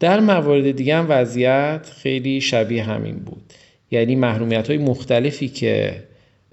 در 0.00 0.20
موارد 0.20 0.70
دیگه 0.70 0.96
هم 0.96 1.06
وضعیت 1.08 1.90
خیلی 2.02 2.40
شبیه 2.40 2.82
همین 2.82 3.16
بود. 3.16 3.42
یعنی 3.90 4.16
محرومیت 4.16 4.68
های 4.68 4.78
مختلفی 4.78 5.48
که 5.48 6.02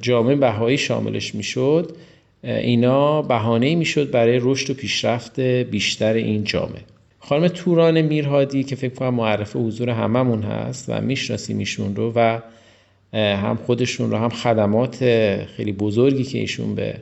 جامعه 0.01 0.36
بهایی 0.36 0.77
شاملش 0.77 1.36
می‌شد 1.36 1.96
اینا 2.43 3.22
بهانه 3.22 3.75
می‌شد 3.75 4.12
برای 4.12 4.39
رشد 4.41 4.70
و 4.70 4.74
پیشرفت 4.74 5.39
بیشتر 5.39 6.13
این 6.13 6.43
جامعه. 6.43 6.81
خانم 7.24 7.48
توران 7.48 8.01
میرهادی 8.01 8.63
که 8.63 8.75
فکر 8.75 8.94
کنم 8.94 9.13
معرف 9.13 9.56
حضور 9.56 9.90
هممون 9.90 10.44
هست 10.44 10.86
و 10.90 11.01
می‌شناسیم 11.01 11.58
ایشون 11.58 11.96
رو 11.96 12.13
و 12.16 12.40
هم 13.13 13.60
خودشون 13.66 14.12
رو 14.12 14.18
هم 14.18 14.30
خدمات 14.30 14.98
خیلی 15.46 15.72
بزرگی 15.72 16.24
که 16.24 16.40
ایشون 16.40 16.75
به 16.75 16.96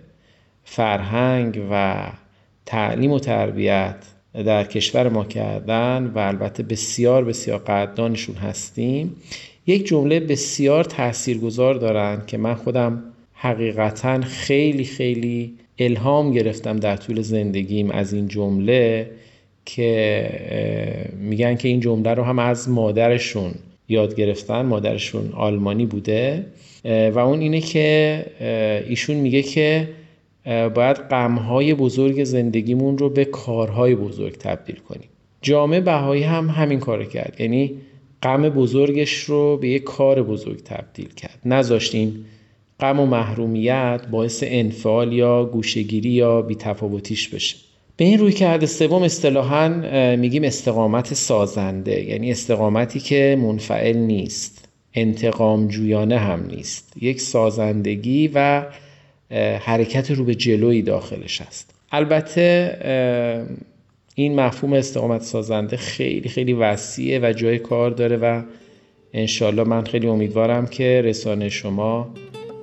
فرهنگ 0.63 1.61
و 1.71 2.05
تعلیم 2.65 3.11
و 3.11 3.19
تربیت 3.19 3.95
در 4.33 4.63
کشور 4.63 5.09
ما 5.09 5.25
کردن 5.25 6.11
و 6.15 6.19
البته 6.19 6.63
بسیار 6.63 7.25
بسیار 7.25 7.59
قدردانشون 7.59 8.35
هستیم. 8.35 9.15
یک 9.67 9.87
جمله 9.87 10.19
بسیار 10.19 10.83
تاثیرگذار 10.83 11.75
دارن 11.75 12.21
که 12.27 12.37
من 12.37 12.53
خودم 12.55 13.03
حقیقتا 13.33 14.21
خیلی 14.21 14.83
خیلی 14.83 15.53
الهام 15.79 16.31
گرفتم 16.31 16.77
در 16.77 16.97
طول 16.97 17.21
زندگیم 17.21 17.91
از 17.91 18.13
این 18.13 18.27
جمله. 18.27 19.11
که 19.65 21.09
میگن 21.19 21.55
که 21.55 21.67
این 21.67 21.79
جمله 21.79 22.13
رو 22.13 22.23
هم 22.23 22.39
از 22.39 22.69
مادرشون 22.69 23.51
یاد 23.89 24.15
گرفتن. 24.15 24.61
مادرشون 24.61 25.31
آلمانی 25.33 25.85
بوده. 25.85 26.45
و 26.85 27.19
اون 27.19 27.39
اینه 27.39 27.61
که 27.61 28.25
ایشون 28.89 29.15
میگه 29.15 29.41
که 29.41 29.89
باید 30.45 30.97
غمهای 30.97 31.73
بزرگ 31.73 32.23
زندگیمون 32.23 32.97
رو 32.97 33.09
به 33.09 33.25
کارهای 33.25 33.95
بزرگ 33.95 34.37
تبدیل 34.37 34.75
کنیم. 34.75 35.09
جامعه 35.41 35.79
بهایی 35.79 36.23
هم 36.23 36.49
همین 36.49 36.79
کار 36.79 37.05
کرد. 37.05 37.35
یعنی 37.39 37.71
غم 38.23 38.49
بزرگش 38.49 39.23
رو 39.23 39.57
به 39.57 39.69
یک 39.69 39.83
کار 39.83 40.23
بزرگ 40.23 40.63
تبدیل 40.63 41.09
کرد. 41.13 41.39
نذاشتیم 41.45 42.25
غم 42.79 42.99
و 42.99 43.05
محرومیت 43.05 44.01
باعث 44.11 44.43
انفعال 44.47 45.13
یا 45.13 45.45
گوشگیری 45.45 46.09
یا 46.09 46.41
بیتفاوتیش 46.41 47.29
بشه. 47.29 47.57
به 47.99 48.05
این 48.05 48.19
روی 48.19 48.31
کرده 48.31 48.65
سوم 48.65 49.03
اصطلاحا 49.03 49.67
میگیم 50.15 50.43
استقامت 50.43 51.13
سازنده 51.13 52.03
یعنی 52.03 52.31
استقامتی 52.31 52.99
که 52.99 53.37
منفعل 53.41 53.97
نیست 53.97 54.67
انتقام 54.93 55.67
جویانه 55.67 56.17
هم 56.17 56.45
نیست. 56.45 56.93
یک 57.01 57.21
سازندگی 57.21 58.31
و 58.33 58.65
حرکت 59.59 60.11
رو 60.11 60.23
به 60.23 60.35
جلوی 60.35 60.81
داخلش 60.81 61.41
هست. 61.41 61.73
البته 61.91 62.77
این 64.15 64.39
مفهوم 64.39 64.73
استقامت 64.73 65.21
سازنده 65.21 65.77
خیلی 65.77 66.29
خیلی 66.29 66.53
وسیعه 66.53 67.19
و 67.19 67.33
جای 67.33 67.59
کار 67.59 67.91
داره 67.91 68.17
و 68.17 68.41
انشالله 69.13 69.63
من 69.63 69.83
خیلی 69.83 70.07
امیدوارم 70.07 70.67
که 70.67 71.01
رسانه 71.05 71.49
شما 71.49 72.09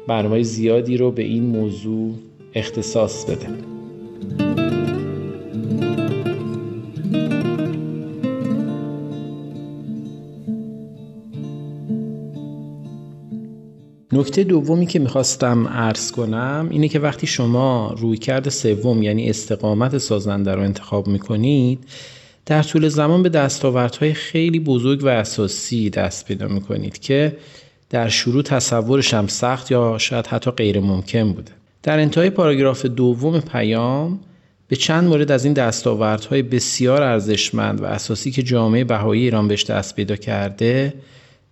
برنامه 0.09 0.43
زیادی 0.43 0.97
رو 0.97 1.11
به 1.11 1.23
این 1.23 1.43
موضوع 1.43 2.15
اختصاص 2.55 3.25
بده. 3.25 3.77
نکته 14.17 14.45
دومی 14.45 14.87
که 14.87 14.99
می‌خواستم 14.99 15.69
عرض 15.69 16.13
کنم 16.13 16.69
اینه 16.71 16.89
که 16.89 16.99
وقتی 16.99 17.27
شما 17.27 17.95
رویکرد 17.99 18.49
سوم 18.49 19.03
یعنی 19.03 19.31
استقامت 19.31 19.99
سازنده 19.99 20.55
رو 20.55 20.63
انتخاب 20.63 21.09
می‌کنید 21.09 21.85
در 22.47 22.63
طول 22.63 22.89
زمان 22.89 23.23
به 23.23 23.29
دستاوردهای 23.29 24.15
خیلی 24.15 24.61
بزرگ 24.61 25.05
و 25.05 25.09
اساسی 25.09 25.91
دست 25.91 26.27
پیدا 26.27 26.49
می‌کنید 26.49 26.99
که 26.99 27.37
در 27.91 28.09
شروع 28.09 28.43
تصورش 28.43 29.15
هم 29.15 29.27
سخت 29.27 29.71
یا 29.71 29.99
شاید 29.99 30.27
حتی 30.27 30.51
غیر 30.51 30.81
ممکن 30.81 31.33
بوده. 31.33 31.53
در 31.83 31.99
انتهای 31.99 32.31
پاراگراف 32.31 32.87
دوم 32.87 33.41
پیام 33.41 34.21
به 34.69 34.77
چند 34.77 35.09
مورد 35.09 35.31
از 35.31 35.45
این 35.45 35.55
دستاوردهای 35.55 36.43
بسیار 36.43 37.03
ارزشمند 37.03 37.83
و 37.83 37.85
اساسی 37.85 38.31
که 38.31 38.43
جامعه 38.43 38.85
بهایی 38.85 39.23
ایران 39.23 39.49
بهش 39.49 39.65
دست 39.65 39.97
پیدا 39.97 40.17
کرده 40.17 40.95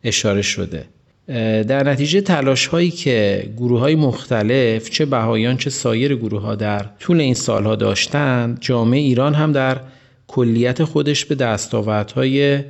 اشاره 0.04 0.42
شده. 0.42 0.84
در 1.28 1.88
نتیجه 1.88 2.20
تلاش 2.20 2.66
هایی 2.66 2.90
که 2.90 3.50
گروه 3.56 3.80
های 3.80 3.94
مختلف 3.94 4.90
چه 4.90 5.04
بهایان 5.04 5.56
چه 5.56 5.70
سایر 5.70 6.16
گروه 6.16 6.42
ها 6.42 6.54
در 6.54 6.86
طول 6.98 7.20
این 7.20 7.34
سالها 7.34 7.76
داشتند 7.76 8.58
جامعه 8.60 9.00
ایران 9.00 9.34
هم 9.34 9.52
در 9.52 9.80
کلیت 10.26 10.84
خودش 10.84 11.24
به 11.24 11.34
دستاوردهای 11.34 12.64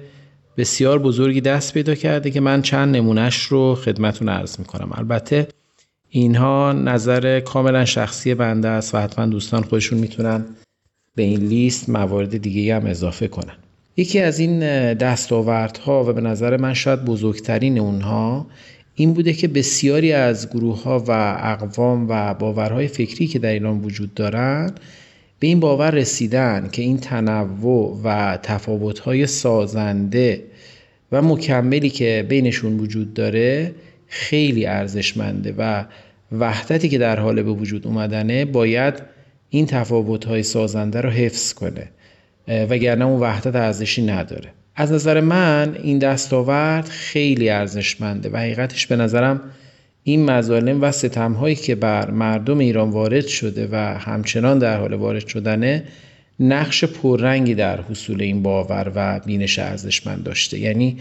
بسیار 0.57 0.99
بزرگی 0.99 1.41
دست 1.41 1.75
پیدا 1.75 1.95
کرده 1.95 2.31
که 2.31 2.41
من 2.41 2.63
چند 2.63 2.97
نمونهش 2.97 3.37
رو 3.37 3.75
خدمتون 3.75 4.29
عرض 4.29 4.59
می‌کنم. 4.59 4.91
البته 4.95 5.49
اینها 6.09 6.73
نظر 6.73 7.41
کاملا 7.41 7.85
شخصی 7.85 8.35
بنده 8.35 8.69
است 8.69 8.95
و 8.95 8.99
حتما 8.99 9.27
دوستان 9.27 9.63
خودشون 9.63 9.99
می‌تونن 9.99 10.45
به 11.15 11.23
این 11.23 11.41
لیست 11.41 11.89
موارد 11.89 12.37
دیگه 12.37 12.77
هم 12.77 12.87
اضافه 12.87 13.29
کنن. 13.29 13.64
یکی 13.97 14.21
از 14.21 14.39
این 14.39 14.61
دستاوردها 14.95 16.05
و 16.05 16.13
به 16.13 16.21
نظر 16.21 16.57
من 16.57 16.75
شاید 16.75 17.05
بزرگترین 17.05 17.79
اونها 17.79 18.47
این 18.95 19.13
بوده 19.13 19.33
که 19.33 19.49
بسیاری 19.49 20.13
از 20.13 20.51
گروه 20.51 20.83
ها 20.83 21.05
و 21.09 21.37
اقوام 21.43 22.07
و 22.09 22.35
باورهای 22.35 22.87
فکری 22.87 23.27
که 23.27 23.39
در 23.39 23.53
ایران 23.53 23.81
وجود 23.81 24.15
دارند 24.15 24.81
به 25.39 25.47
این 25.47 25.61
باور 25.61 25.91
رسیدن 25.91 26.69
که 26.73 26.83
این 26.83 26.99
تنوع 26.99 28.01
و 28.05 28.39
تفاوت‌های 28.43 29.27
سازنده 29.27 30.43
و 31.13 31.23
مکملی 31.23 31.91
که 31.91 32.27
بینشون 32.29 32.79
وجود 32.79 33.15
داره 33.15 33.75
خیلی 34.07 34.67
ارزشمنده 34.67 35.55
و 35.59 35.85
وحدتی 36.33 36.89
که 36.89 36.99
در 36.99 37.21
حال 37.21 37.43
به 37.43 37.53
وجود 37.53 37.87
اومدنه 37.87 38.45
باید 38.45 39.03
این 39.51 39.67
تفاوت‌های 39.67 40.43
سازنده 40.43 41.01
رو 41.01 41.11
حفظ 41.11 41.53
کنه. 41.53 41.89
وگرنه 42.49 43.05
اون 43.05 43.21
وحدت 43.21 43.57
ارزشی 43.57 44.03
نداره. 44.03 44.49
از 44.77 44.93
نظر 44.93 45.21
من 45.21 45.77
این 45.83 45.99
دستاورد 45.99 46.89
خیلی 46.89 47.49
ارزشمنده 47.49 48.31
و 48.33 48.37
حقیقتش 48.37 48.87
به 48.87 48.97
نظرم 48.97 49.41
این 50.03 50.25
مظالم 50.31 50.83
و 50.83 50.93
ستمهایی 50.93 51.55
که 51.55 51.75
بر 51.75 52.11
مردم 52.11 52.59
ایران 52.59 52.91
وارد 52.91 53.27
شده 53.27 53.69
و 53.73 53.77
همچنان 53.99 54.59
در 54.59 54.81
حال 54.81 54.95
وارد 54.95 55.27
شدنه 55.27 55.85
نقش 56.41 56.85
پررنگی 56.85 57.55
در 57.55 57.81
حصول 57.81 58.23
این 58.23 58.43
باور 58.43 58.93
و 58.95 59.21
بینش 59.27 59.59
ارزشمند 59.59 60.23
داشته. 60.23 60.59
یعنی 60.59 60.97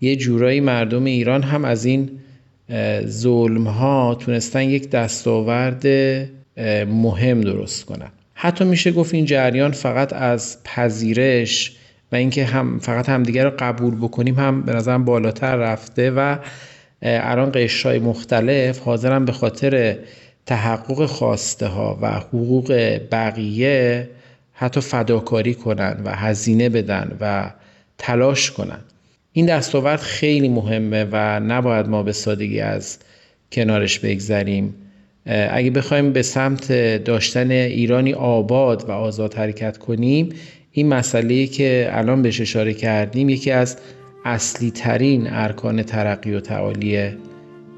یه 0.00 0.16
جورایی 0.16 0.60
مردم 0.60 1.04
ایران 1.04 1.42
هم 1.42 1.64
از 1.64 1.84
این 1.84 2.10
ظلم 3.06 3.68
ها 3.68 4.14
تونستن 4.14 4.62
یک 4.62 4.90
دستاورد 4.90 5.86
مهم 6.86 7.40
درست 7.40 7.84
کنن. 7.84 8.10
حتی 8.40 8.64
میشه 8.64 8.92
گفت 8.92 9.14
این 9.14 9.24
جریان 9.24 9.72
فقط 9.72 10.12
از 10.12 10.58
پذیرش 10.64 11.76
و 12.12 12.16
اینکه 12.16 12.44
هم 12.44 12.78
فقط 12.78 13.08
همدیگر 13.08 13.44
رو 13.44 13.52
قبول 13.58 13.94
بکنیم 13.94 14.34
هم 14.34 14.62
به 14.62 14.72
نظرم 14.72 15.04
بالاتر 15.04 15.56
رفته 15.56 16.10
و 16.10 16.36
الان 17.02 17.50
قشرهای 17.54 17.98
مختلف 17.98 18.78
حاضرن 18.78 19.24
به 19.24 19.32
خاطر 19.32 19.98
تحقق 20.46 21.06
خواسته 21.06 21.66
ها 21.66 21.98
و 22.02 22.10
حقوق 22.10 23.00
بقیه 23.12 24.08
حتی 24.52 24.80
فداکاری 24.80 25.54
کنن 25.54 26.00
و 26.04 26.14
هزینه 26.14 26.68
بدن 26.68 27.16
و 27.20 27.50
تلاش 27.98 28.50
کنن. 28.50 28.80
این 29.32 29.46
دستاورد 29.46 30.00
خیلی 30.00 30.48
مهمه 30.48 31.06
و 31.12 31.40
نباید 31.40 31.88
ما 31.88 32.02
به 32.02 32.12
سادگی 32.12 32.60
از 32.60 32.98
کنارش 33.52 33.98
بگذریم. 33.98 34.74
اگه 35.26 35.70
بخوایم 35.70 36.12
به 36.12 36.22
سمت 36.22 36.72
داشتن 37.04 37.50
ایرانی 37.50 38.12
آباد 38.12 38.84
و 38.88 38.92
آزاد 38.92 39.34
حرکت 39.34 39.78
کنیم 39.78 40.28
این 40.72 40.88
مسئله 40.88 41.46
که 41.46 41.88
الان 41.92 42.22
بهش 42.22 42.40
اشاره 42.40 42.74
کردیم 42.74 43.28
یکی 43.28 43.50
از 43.50 43.76
اصلی 44.24 44.70
ترین 44.70 45.26
ارکان 45.30 45.82
ترقی 45.82 46.34
و 46.34 46.40
تعالی 46.40 47.10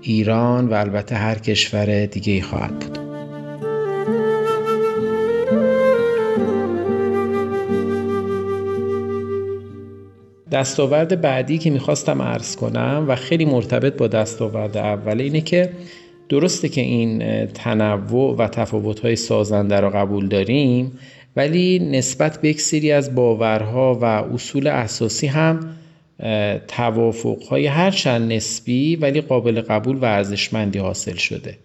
ایران 0.02 0.68
و 0.68 0.75
البته 0.75 1.14
هر 1.14 1.38
کشور 1.38 2.06
دیگه 2.06 2.32
ای 2.32 2.40
خواهد 2.40 2.78
بود. 2.78 2.99
دستاورد 10.52 11.20
بعدی 11.20 11.59
که 11.59 11.70
می‌خواستم 11.70 12.23
عرض 12.23 12.56
کنم 12.56 13.04
و 13.09 13.16
خیلی 13.16 13.44
مرتبط 13.44 13.97
با 13.97 14.06
دستاورد 14.06 14.76
اوله 14.76 15.25
اینه 15.25 15.40
که 15.40 15.70
درسته 16.30 16.68
که 16.68 16.80
این 16.80 17.46
تنوع 17.46 18.37
و 18.37 18.49
تفاوت‌های 18.49 19.16
سازنده 19.16 19.81
رو 19.81 19.90
قبول 19.90 20.28
داریم 20.28 20.98
ولی 21.37 21.78
نسبت 21.78 22.40
به 22.40 22.48
یک 22.48 22.61
سری 22.61 22.92
از 22.92 23.14
باورها 23.14 23.94
و 23.94 24.05
اصول 24.05 24.66
اساسی 24.66 25.26
هم 25.26 25.76
توافقهای 26.68 27.66
هرچند 27.66 28.33
نسبی 28.33 28.96
ولی 28.96 29.20
قابل 29.20 29.61
قبول 29.61 29.96
و 29.96 30.05
ارزشمندی 30.05 30.78
حاصل 30.78 31.14
شده. 31.14 31.57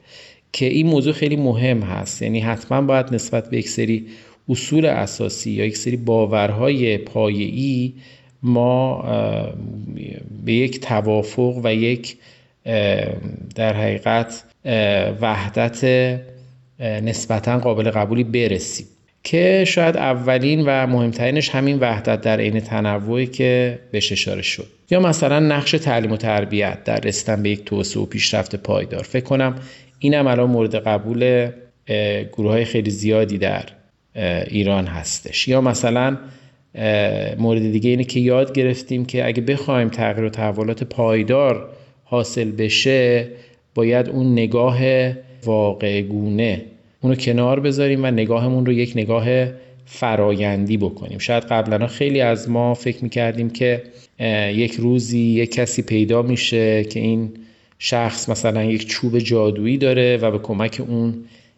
که 0.51 0.65
این 0.65 0.87
موضوع 0.87 1.13
خیلی 1.13 1.35
مهم 1.35 1.81
هست. 1.81 2.21
یعنی 2.21 2.39
حتما 2.39 2.81
باید 2.81 3.13
نسبت 3.13 3.49
به 3.49 3.57
یک 3.57 3.69
سری 3.69 4.07
اصول 4.49 4.85
اساسی 4.85 5.51
یا 5.51 5.65
یک 5.65 5.77
سری 5.77 5.97
باورهای 5.97 6.97
پایه‌ای 6.97 7.93
ما 8.43 9.03
به 10.45 10.53
یک 10.53 10.79
توافق 10.79 11.61
و 11.63 11.73
یک 11.73 12.17
در 13.55 13.73
حقیقت 13.73 14.43
وحدت 15.21 15.85
نسبتا 16.79 17.59
قابل 17.59 17.91
قبولی 17.91 18.23
برسیم. 18.23 18.85
که 19.23 19.63
شاید 19.67 19.97
اولین 19.97 20.63
و 20.65 20.87
مهمترینش 20.87 21.49
همین 21.49 21.79
وحدت 21.79 22.21
در 22.21 22.39
عین 22.39 22.59
تنوعی 22.59 23.27
که 23.27 23.79
بهش 23.91 24.11
اشاره 24.11 24.41
شد. 24.41 24.67
یا 24.91 24.99
مثلا 24.99 25.39
نقش 25.39 25.71
تعلیم 25.71 26.11
و 26.11 26.17
تربیت 26.17 26.83
در 26.83 26.99
رسیدن 26.99 27.43
به 27.43 27.49
یک 27.49 27.65
توسعه 27.65 28.03
و 28.03 28.05
پیشرفت 28.05 28.55
پایدار. 28.55 29.03
فکر 29.03 29.23
کنم 29.23 29.55
اینم 29.99 30.27
الان 30.27 30.49
مورد 30.49 30.75
قبول 30.75 31.49
گروه 32.33 32.51
های 32.51 32.65
خیلی 32.65 32.89
زیادی 32.89 33.37
در 33.37 33.63
ایران 34.47 34.87
هستش. 34.87 35.47
یا 35.47 35.61
مثلا 35.61 36.17
مورد 37.37 37.71
دیگه 37.71 37.89
اینه 37.89 38.03
که 38.03 38.19
یاد 38.19 38.53
گرفتیم 38.53 39.05
که 39.05 39.27
اگه 39.27 39.41
بخوایم 39.41 39.89
تغییر 39.89 40.25
و 40.25 40.29
تحولات 40.29 40.83
پایدار 40.83 41.69
حاصل 42.03 42.51
بشه 42.51 43.27
باید 43.75 44.09
اون 44.09 44.31
نگاه 44.31 44.79
واقع 45.45 46.01
گونه 46.01 46.61
اونو 47.01 47.15
کنار 47.15 47.59
بذاریم 47.59 48.03
و 48.03 48.07
نگاهمون 48.07 48.65
رو 48.65 48.71
یک 48.71 48.91
نگاه 48.95 49.25
فرایندی 49.85 50.77
بکنیم. 50.77 51.17
شاید 51.17 51.43
قبلا 51.43 51.87
خیلی 51.87 52.21
از 52.21 52.49
ما 52.49 52.73
فکر 52.73 53.03
می‌کردیم 53.03 53.49
که 53.49 53.83
یک 54.53 54.73
روزی 54.73 55.19
یک 55.19 55.51
کسی 55.51 55.81
پیدا 55.81 56.21
میشه 56.21 56.83
که 56.83 56.99
این 56.99 57.31
شخص 57.79 58.29
مثلا 58.29 58.63
یک 58.63 58.87
چوب 58.87 59.19
جادویی 59.19 59.77
داره 59.77 60.17
و 60.17 60.31
به 60.31 60.39
کمک 60.39 60.81
اون 60.87 61.13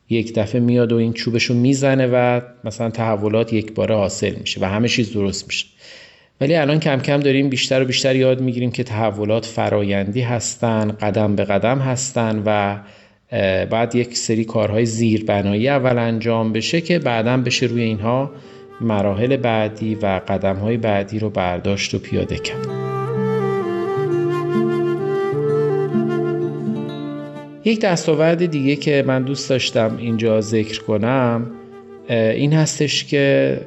یک 0.10 0.34
دفعه 0.34 0.62
میاد 0.62 0.92
و 0.92 0.96
این 0.96 1.14
چوبش 1.14 1.44
رو 1.44 1.56
می‌زنه 1.56 2.08
و 2.08 2.42
مثلا 2.64 2.90
تحولات 2.90 3.54
یک 3.54 3.74
باره 3.74 3.96
حاصل 3.96 4.36
میشه 4.40 4.62
و 4.62 4.66
همه 4.66 4.88
چیز 4.88 5.14
درست 5.14 5.48
میشه. 5.48 5.66
ولی 6.42 6.56
الان 6.56 6.80
کم 6.80 7.00
کم 7.00 7.20
داریم 7.20 7.50
بیشتر 7.50 7.82
و 7.82 7.86
بیشتر 7.86 8.16
یاد 8.16 8.42
می‌گیریم 8.42 8.72
که 8.72 8.84
تحولات 8.84 9.46
فرایندی 9.46 10.22
هستن 10.22 10.92
قدم 10.92 11.36
به 11.36 11.44
قدم 11.44 11.80
هستن 11.80 12.44
و 12.46 12.80
بعد 13.66 13.96
یک 13.96 14.18
سری 14.18 14.46
کارهای 14.46 14.86
زیربنایی 14.86 15.70
اول 15.70 15.98
انجام 15.98 16.54
بشه 16.54 16.82
که 16.82 17.00
بعدا 17.00 17.38
بشه 17.38 17.66
روی 17.66 17.82
اینها 17.82 18.32
مراحل 18.82 19.38
بعدی 19.38 19.96
و 19.96 20.22
قدمهای 20.28 20.78
بعدی 20.78 21.20
رو 21.20 21.30
برداشت 21.30 21.94
و 21.94 22.00
پیاده 22.00 22.36
کرد. 22.36 22.68
یک 27.66 27.82
دستاورد 27.82 28.46
دیگه 28.46 28.76
که 28.76 29.04
من 29.08 29.24
دوست 29.24 29.50
داشتم 29.50 29.98
اینجا 29.98 30.42
ذکر 30.42 30.82
کنم 30.82 31.52
این 32.10 32.54
هستش 32.54 33.06
که 33.06 33.58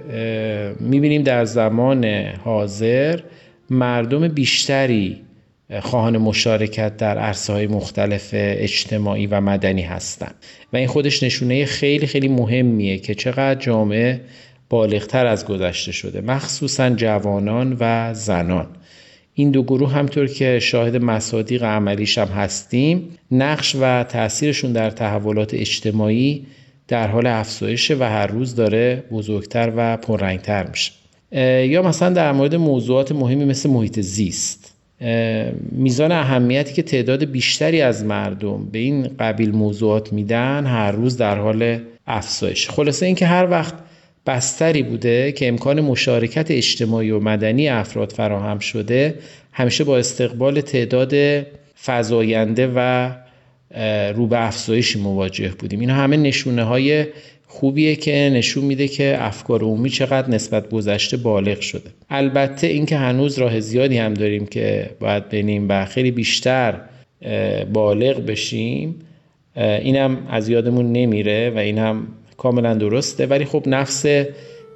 می‌بینیم 0.80 1.22
در 1.22 1.44
زمان 1.44 2.04
حاضر 2.44 3.20
مردم 3.70 4.28
بیشتری 4.28 5.20
خواهان 5.80 6.18
مشارکت 6.18 6.96
در 6.96 7.18
عرصه 7.18 7.52
های 7.52 7.66
مختلف 7.66 8.30
اجتماعی 8.32 9.26
و 9.26 9.40
مدنی 9.40 9.82
هستند 9.82 10.34
و 10.72 10.76
این 10.76 10.86
خودش 10.86 11.22
نشونه 11.22 11.64
خیلی 11.64 12.06
خیلی 12.06 12.28
مهمیه 12.28 12.98
که 12.98 13.14
چقدر 13.14 13.60
جامعه 13.60 14.20
بالغتر 14.68 15.26
از 15.26 15.46
گذشته 15.46 15.92
شده 15.92 16.20
مخصوصا 16.20 16.90
جوانان 16.90 17.76
و 17.80 18.14
زنان. 18.14 18.66
این 19.34 19.50
دو 19.50 19.62
گروه 19.62 19.92
همطور 19.92 20.26
که 20.26 20.58
شاهد 20.58 20.96
مصادیق 20.96 21.62
عملیش 21.62 22.18
هم 22.18 22.28
هستیم 22.28 23.08
نقش 23.30 23.76
و 23.80 24.04
تاثیرشون 24.04 24.72
در 24.72 24.90
تحولات 24.90 25.54
اجتماعی 25.54 26.46
در 26.90 27.08
حال 27.08 27.26
افزایش 27.26 27.90
و 27.90 28.04
هر 28.04 28.26
روز 28.26 28.54
داره 28.54 29.04
بزرگتر 29.12 29.72
و 29.76 29.96
پررنگتر 29.96 30.66
میشه. 30.66 30.92
یا 31.66 31.82
مثلا 31.82 32.10
در 32.10 32.32
مورد 32.32 32.54
موضوعات 32.54 33.12
مهمی 33.12 33.44
مثل 33.44 33.70
محیط 33.70 34.00
زیست. 34.00 34.74
میزان 35.72 36.12
اهمیتی 36.12 36.74
که 36.74 36.82
تعداد 36.82 37.24
بیشتری 37.24 37.82
از 37.82 38.04
مردم 38.04 38.68
به 38.72 38.78
این 38.78 39.10
قبیل 39.18 39.50
موضوعات 39.50 40.12
میدن 40.12 40.66
هر 40.66 40.92
روز 40.92 41.16
در 41.16 41.38
حال 41.38 41.78
افزایش. 42.06 42.70
خلاصه 42.70 43.06
اینکه 43.06 43.26
هر 43.26 43.50
وقت 43.50 43.74
بستری 44.26 44.82
بوده 44.82 45.32
که 45.32 45.48
امکان 45.48 45.80
مشارکت 45.80 46.50
اجتماعی 46.50 47.10
و 47.10 47.20
مدنی 47.20 47.68
افراد 47.68 48.12
فراهم 48.12 48.58
شده 48.58 49.14
همیشه 49.52 49.84
با 49.84 49.98
استقبال 49.98 50.60
تعداد 50.60 51.14
فزاینده 51.84 52.72
و 52.76 53.10
رو 54.14 54.26
به 54.26 54.46
افزایشی 54.46 55.00
مواجه 55.00 55.48
بودیم. 55.58 55.80
این 55.80 55.90
همه 55.90 56.16
نشونه 56.16 56.64
های 56.64 57.06
خوبیه 57.46 57.96
که 57.96 58.30
نشون 58.34 58.64
میده 58.64 58.88
که 58.88 59.16
افکار 59.20 59.62
عمومی 59.62 59.90
چقدر 59.90 60.30
نسبت 60.30 60.70
گذشته 60.70 61.16
بالغ 61.16 61.60
شده. 61.60 61.90
البته 62.10 62.66
اینکه 62.66 62.96
هنوز 62.96 63.38
راه 63.38 63.60
زیادی 63.60 63.98
هم 63.98 64.14
داریم 64.14 64.46
که 64.46 64.90
باید 65.00 65.28
بینیم 65.28 65.66
و 65.68 65.84
خیلی 65.84 66.10
بیشتر 66.10 66.80
بالغ 67.72 68.26
بشیم 68.26 68.94
اینم 69.56 70.26
از 70.30 70.48
یادمون 70.48 70.92
نمیره 70.92 71.50
و 71.50 71.58
این 71.58 71.78
هم 71.78 72.06
کاملا 72.36 72.74
درسته. 72.74 73.26
ولی 73.26 73.44
خب 73.44 73.62
نفس 73.66 74.06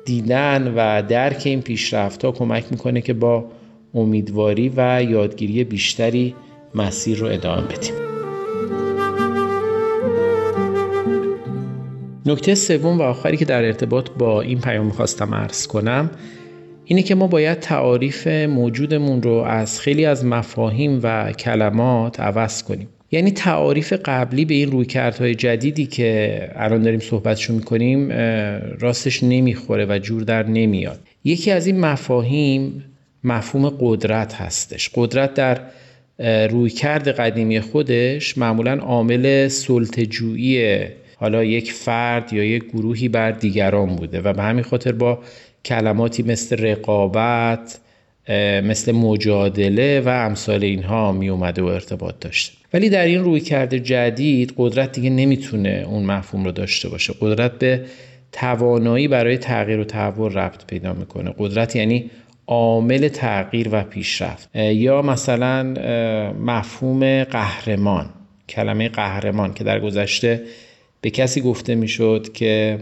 دیدن 0.04 0.72
و 0.76 1.02
درک 1.02 1.42
این 1.44 1.62
پیشرفت 1.62 2.24
ها 2.24 2.32
کمک 2.32 2.64
می‌کنه 2.70 3.00
که 3.00 3.12
با 3.12 3.44
امیدواری 3.94 4.72
و 4.76 5.02
یادگیری 5.10 5.64
بیشتری 5.64 6.34
مسیر 6.74 7.18
رو 7.18 7.26
ادامه 7.26 7.62
بدیم. 7.62 8.03
نکته 12.26 12.54
سوم 12.54 12.98
و 12.98 13.02
آخری 13.02 13.36
که 13.36 13.44
در 13.44 13.64
ارتباط 13.64 14.10
با 14.18 14.40
این 14.40 14.60
پیام 14.60 14.90
خواستم 14.90 15.34
عرض 15.34 15.66
کنم 15.66 16.10
اینه 16.84 17.02
که 17.02 17.14
ما 17.14 17.26
باید 17.26 17.60
تعاریف 17.60 18.26
موجودمون 18.26 19.22
رو 19.22 19.32
از 19.32 19.80
خیلی 19.80 20.04
از 20.04 20.24
مفاهیم 20.24 21.00
و 21.02 21.32
کلمات 21.32 22.20
عوض 22.20 22.62
کنیم. 22.62 22.88
یعنی 23.10 23.30
تعاریف 23.30 23.92
قبلی 24.04 24.44
به 24.44 24.54
این 24.54 24.70
رویکردهای 24.70 25.34
جدیدی 25.34 25.86
که 25.86 26.40
الان 26.54 26.82
داریم 26.82 27.00
صحبتشو 27.00 27.54
می‌کنیم 27.54 28.12
راستش 28.80 29.22
نمی‌خوره 29.22 29.86
و 29.88 29.98
جور 29.98 30.22
در 30.22 30.42
نمیاد. 30.42 31.00
یکی 31.24 31.50
از 31.50 31.66
این 31.66 31.80
مفاهیم 31.80 32.84
مفهوم 33.24 33.68
قدرت 33.80 34.34
هستش. 34.34 34.90
قدرت 34.94 35.34
در 35.34 35.60
رویکرد 36.46 37.08
قدیمی 37.08 37.60
خودش 37.60 38.38
معمولا 38.38 38.74
عامل 38.74 39.48
سلطجویی 39.48 40.86
حالا 41.16 41.44
یک 41.44 41.72
فرد 41.72 42.32
یا 42.32 42.44
یک 42.44 42.64
گروهی 42.64 43.08
بر 43.08 43.30
دیگران 43.30 43.96
بوده 43.96 44.20
و 44.20 44.32
به 44.32 44.42
همین 44.42 44.64
خاطر 44.64 44.92
با 44.92 45.18
کلماتی 45.64 46.22
مثل 46.22 46.56
رقابت 46.56 47.78
مثل 48.62 48.92
مجادله 48.92 50.00
و 50.00 50.08
امثال 50.08 50.64
اینها 50.64 51.12
می 51.12 51.28
اومده 51.28 51.62
و 51.62 51.66
ارتباط 51.66 52.14
داشته. 52.20 52.56
ولی 52.74 52.88
در 52.88 53.04
این 53.04 53.24
روی 53.24 53.40
کرده 53.40 53.80
جدید 53.80 54.54
قدرت 54.56 54.92
دیگه 54.92 55.10
نمی‌تونه 55.10 55.84
اون 55.88 56.04
مفهوم 56.04 56.44
رو 56.44 56.52
داشته 56.52 56.88
باشه. 56.88 57.14
قدرت 57.20 57.58
به 57.58 57.84
توانایی 58.32 59.08
برای 59.08 59.38
تغییر 59.38 59.78
و 59.78 59.84
تحول 59.84 60.32
ربط 60.32 60.66
پیدا 60.66 60.92
می‌کنه. 60.92 61.34
قدرت 61.38 61.76
یعنی 61.76 62.10
عامل 62.46 63.08
تغییر 63.08 63.68
و 63.72 63.82
پیشرفت. 63.82 64.56
یا 64.56 65.02
مثلا 65.02 65.62
مفهوم 66.40 67.24
قهرمان 67.24 68.10
کلمه 68.48 68.88
قهرمان 68.88 69.54
که 69.54 69.64
در 69.64 69.80
گذشته 69.80 70.42
به 71.04 71.10
کسی 71.10 71.40
گفته 71.40 71.74
می‌شد 71.74 72.32
که 72.32 72.78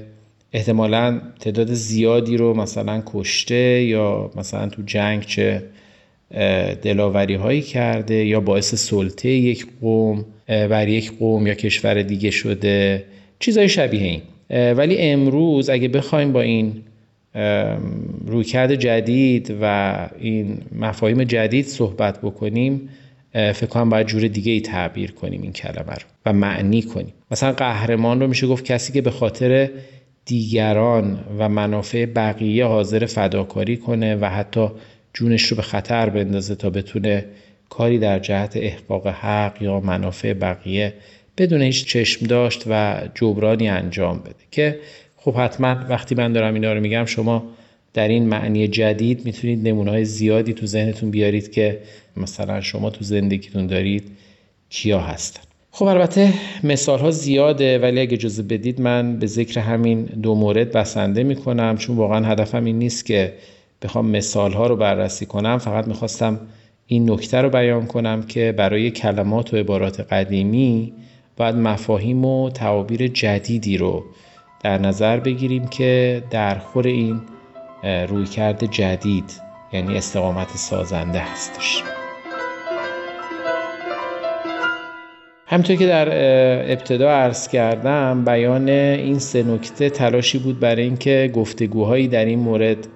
احتمالا 0.52 1.20
تعداد 1.40 1.72
زیادی 1.72 2.36
رو 2.36 2.54
مثلا 2.54 3.02
کشته 3.06 3.82
یا 3.82 4.30
مثلا 4.36 4.68
تو 4.68 4.82
جنگ 4.86 5.26
چه 5.26 5.62
دلاوری 6.82 7.34
هایی 7.34 7.62
کرده 7.62 8.14
یا 8.14 8.40
باعث 8.40 8.74
سلطه 8.74 9.28
یک 9.28 9.66
قوم 9.80 10.24
بر 10.48 10.88
یک 10.88 11.18
قوم 11.18 11.46
یا 11.46 11.54
کشور 11.54 12.02
دیگه 12.02 12.30
شده. 12.30 13.04
چیزای 13.38 13.68
شبیه 13.68 14.02
این. 14.02 14.20
ولی 14.72 14.98
امروز 14.98 15.70
اگه 15.70 15.88
بخوایم 15.88 16.32
با 16.32 16.40
این 16.40 16.82
رویکرد 18.26 18.74
جدید 18.74 19.54
و 19.62 19.96
این 20.20 20.58
مفاهیم 20.78 21.24
جدید 21.24 21.66
صحبت 21.66 22.20
بکنیم 22.20 22.88
فکر 23.32 23.66
کنم 23.66 23.90
باید 23.90 24.06
جور 24.06 24.28
دیگه 24.28 24.52
ای 24.52 24.60
تعبیر 24.60 25.12
کنیم 25.12 25.42
این 25.42 25.52
کلمه 25.52 25.92
رو 25.92 26.02
و 26.26 26.32
معنی 26.32 26.82
کنیم. 26.82 27.14
مثلا 27.30 27.52
قهرمان 27.52 28.20
رو 28.20 28.26
میشه 28.26 28.46
گفت 28.46 28.64
کسی 28.64 28.92
که 28.92 29.00
به 29.02 29.10
خاطر 29.10 29.70
دیگران 30.24 31.24
و 31.38 31.48
منافع 31.48 32.06
بقیه 32.06 32.64
حاضر 32.64 33.06
فداکاری 33.06 33.76
کنه 33.76 34.16
و 34.16 34.24
حتی 34.24 34.68
جونش 35.14 35.42
رو 35.42 35.56
به 35.56 35.62
خطر 35.62 36.10
بندازه 36.10 36.54
تا 36.54 36.70
بتونه 36.70 37.24
کاری 37.68 37.98
در 37.98 38.18
جهت 38.18 38.56
احقاق 38.56 39.06
حق 39.06 39.62
یا 39.62 39.80
منافع 39.80 40.32
بقیه 40.32 40.94
بدون 41.38 41.62
هیچ 41.62 41.86
چشم 41.86 42.26
داشت 42.26 42.64
و 42.66 43.00
جبرانی 43.14 43.68
انجام 43.68 44.18
بده. 44.18 44.34
که 44.50 44.78
خب 45.16 45.34
حتما 45.34 45.76
وقتی 45.88 46.14
من 46.14 46.32
دارم 46.32 46.54
اینا 46.54 46.72
رو 46.72 46.80
میگم 46.80 47.04
شما 47.04 47.44
در 47.94 48.08
این 48.08 48.28
معنی 48.28 48.68
جدید 48.68 49.24
می‌تونید 49.24 49.68
نمونه 49.68 50.04
زیادی 50.04 50.52
تو 50.52 50.66
ذهنتون 50.66 51.10
بیارید 51.10 51.52
که 51.52 51.78
مثلا 52.16 52.60
شما 52.60 52.90
تو 52.90 53.04
زندگیتون 53.04 53.66
دارید 53.66 54.04
کیا 54.70 55.00
هستن. 55.00 55.42
خب 55.70 55.84
البته 55.84 56.32
مثال 56.64 56.98
ها 56.98 57.10
زیاده 57.10 57.78
ولی 57.78 58.00
اگه 58.00 58.12
اجازه 58.12 58.42
بدید 58.42 58.80
من 58.80 59.18
به 59.18 59.26
ذکر 59.26 59.60
همین 59.60 60.04
دو 60.04 60.34
مورد 60.34 60.72
بسنده 60.72 61.22
می‌کنم 61.22 61.76
چون 61.76 61.96
واقعا 61.96 62.26
هدفم 62.26 62.64
این 62.64 62.78
نیست 62.78 63.06
که 63.06 63.32
بخوام 63.82 64.10
مثال 64.10 64.52
ها 64.52 64.66
رو 64.66 64.76
بررسی 64.76 65.26
کنم. 65.26 65.58
فقط 65.58 65.88
می‌خواستم 65.88 66.40
این 66.86 67.10
نکته 67.10 67.38
رو 67.38 67.50
بیان 67.50 67.86
کنم 67.86 68.22
که 68.22 68.54
برای 68.56 68.90
کلمات 68.90 69.54
و 69.54 69.56
عبارات 69.56 70.00
قدیمی 70.00 70.92
باید 71.36 71.54
مفاهیم 71.54 72.24
و 72.24 72.50
تعابیر 72.50 73.08
جدیدی 73.08 73.76
رو 73.76 74.04
در 74.62 74.78
نظر 74.78 75.20
بگیریم 75.20 75.66
که 75.66 76.22
در 76.30 76.58
خور 76.58 76.86
این 76.86 77.20
رویکرد 77.82 78.64
جدید 78.64 79.40
یعنی 79.72 79.96
استقامت 79.96 80.56
سازنده 80.56 81.18
هستش. 81.18 81.82
همطور 85.46 85.76
که 85.76 85.86
در 85.86 86.08
ابتدا 86.72 87.10
عرض 87.10 87.48
کردم 87.48 88.24
بیان 88.24 88.68
این 88.68 89.18
سه 89.18 89.42
نکته 89.42 89.90
تلاشی 89.90 90.38
بود 90.38 90.60
برای 90.60 90.82
اینکه 90.82 91.30
گفتگوهایی 91.34 92.08
در 92.08 92.24
این 92.24 92.38
مورد 92.38 92.86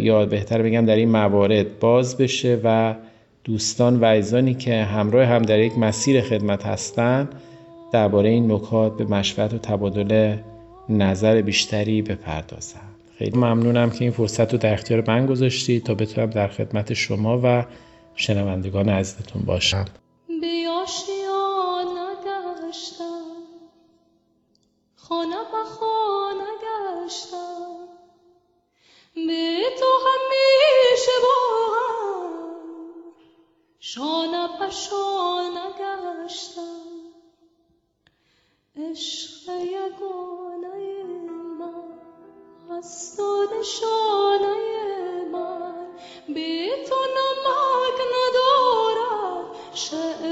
یا 0.00 0.26
بهتر 0.26 0.62
بگم 0.62 0.86
در 0.86 0.96
این 0.96 1.08
موارد 1.08 1.78
باز 1.78 2.16
بشه 2.16 2.60
و 2.64 2.94
دوستان 3.44 4.00
و 4.00 4.04
عزیزانی 4.04 4.54
که 4.54 4.82
همراه 4.82 5.26
هم 5.26 5.42
در 5.42 5.58
یک 5.58 5.78
مسیر 5.78 6.20
خدمت 6.20 6.66
هستند 6.66 7.34
درباره 7.92 8.28
این 8.28 8.52
نکات 8.52 8.96
به 8.96 9.04
مشورت 9.04 9.54
و 9.54 9.58
تبادل 9.58 10.36
نظر 10.88 11.42
بیشتری 11.42 12.02
بپردازند. 12.02 12.91
خیلی 13.22 13.38
ممنونم 13.38 13.90
که 13.90 14.04
این 14.04 14.12
فرصت 14.12 14.52
رو 14.52 14.58
در 14.58 14.72
اختیار 14.72 15.04
من 15.08 15.26
گذاشتید 15.26 15.84
تا 15.84 15.94
بتونم 15.94 16.30
در 16.30 16.48
خدمت 16.48 16.94
شما 16.94 17.40
و 17.44 17.64
شنوندگان 18.14 18.88
عزیزتون 18.88 19.42
باشم. 19.42 19.84
خانه 24.96 25.36
به 25.36 25.64
خانه 25.64 26.50
گشتم. 26.62 27.88
به 29.14 29.62
تو 29.78 29.86
همیشه 30.06 31.12
با 31.22 31.38
شانه 33.78 34.48
به 34.58 34.70
شانه 34.70 35.66
گشتم. 36.26 36.62
عشق 38.76 39.48
یگانه 39.48 40.91
شعر 49.74 50.31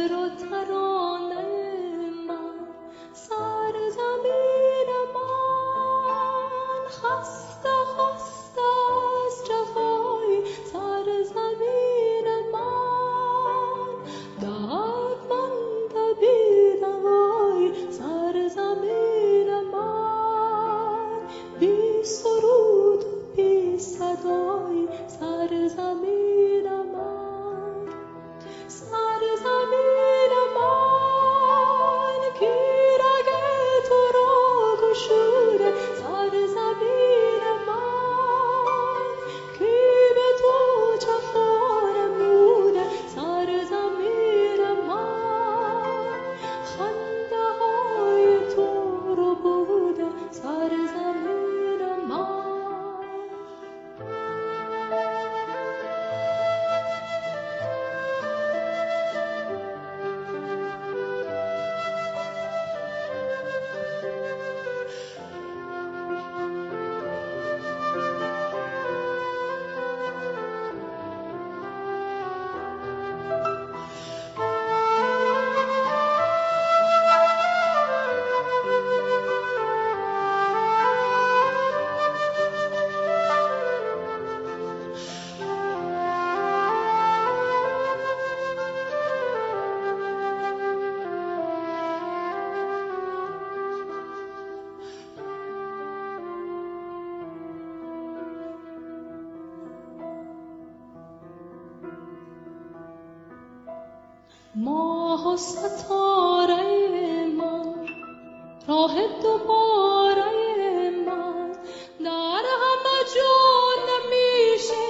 ماه 105.31 105.35
و 105.35 105.37
ستاره 105.37 107.27
من 107.27 107.89
راه 108.69 108.95
دوباره 109.23 110.91
من 110.91 111.53
در 112.05 112.45
همه 112.63 112.99
جا 113.15 113.35
نمیشه 113.91 114.89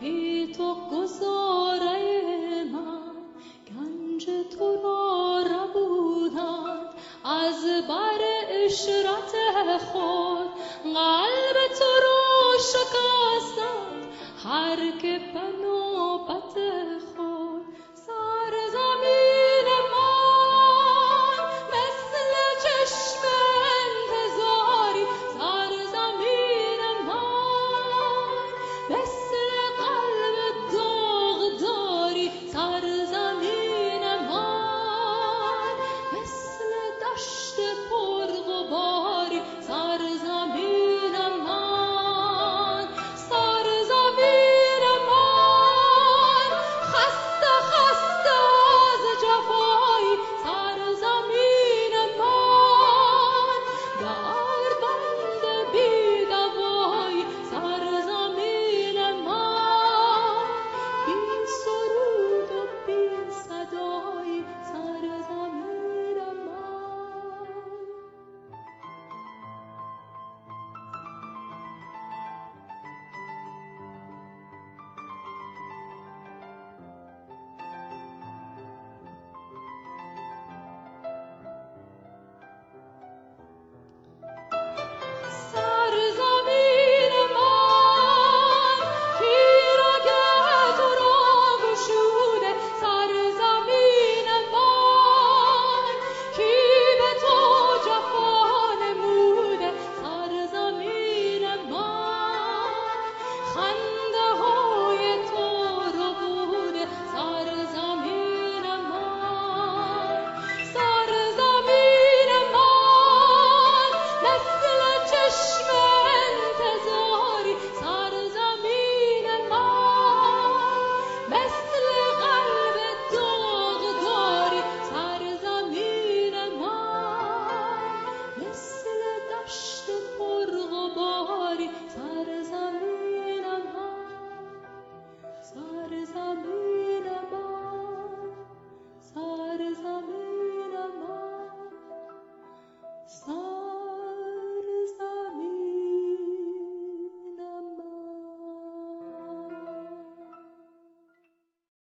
بی 0.00 0.52
تو 0.56 0.74
گذاره 0.74 2.64
من 2.64 3.12
گنج 3.68 4.26
تو 4.58 4.76
را 4.82 5.40
ربودن 5.40 6.80
از 7.24 7.64
بر 7.88 8.20
اشرت 8.64 9.34
خود. 9.92 10.50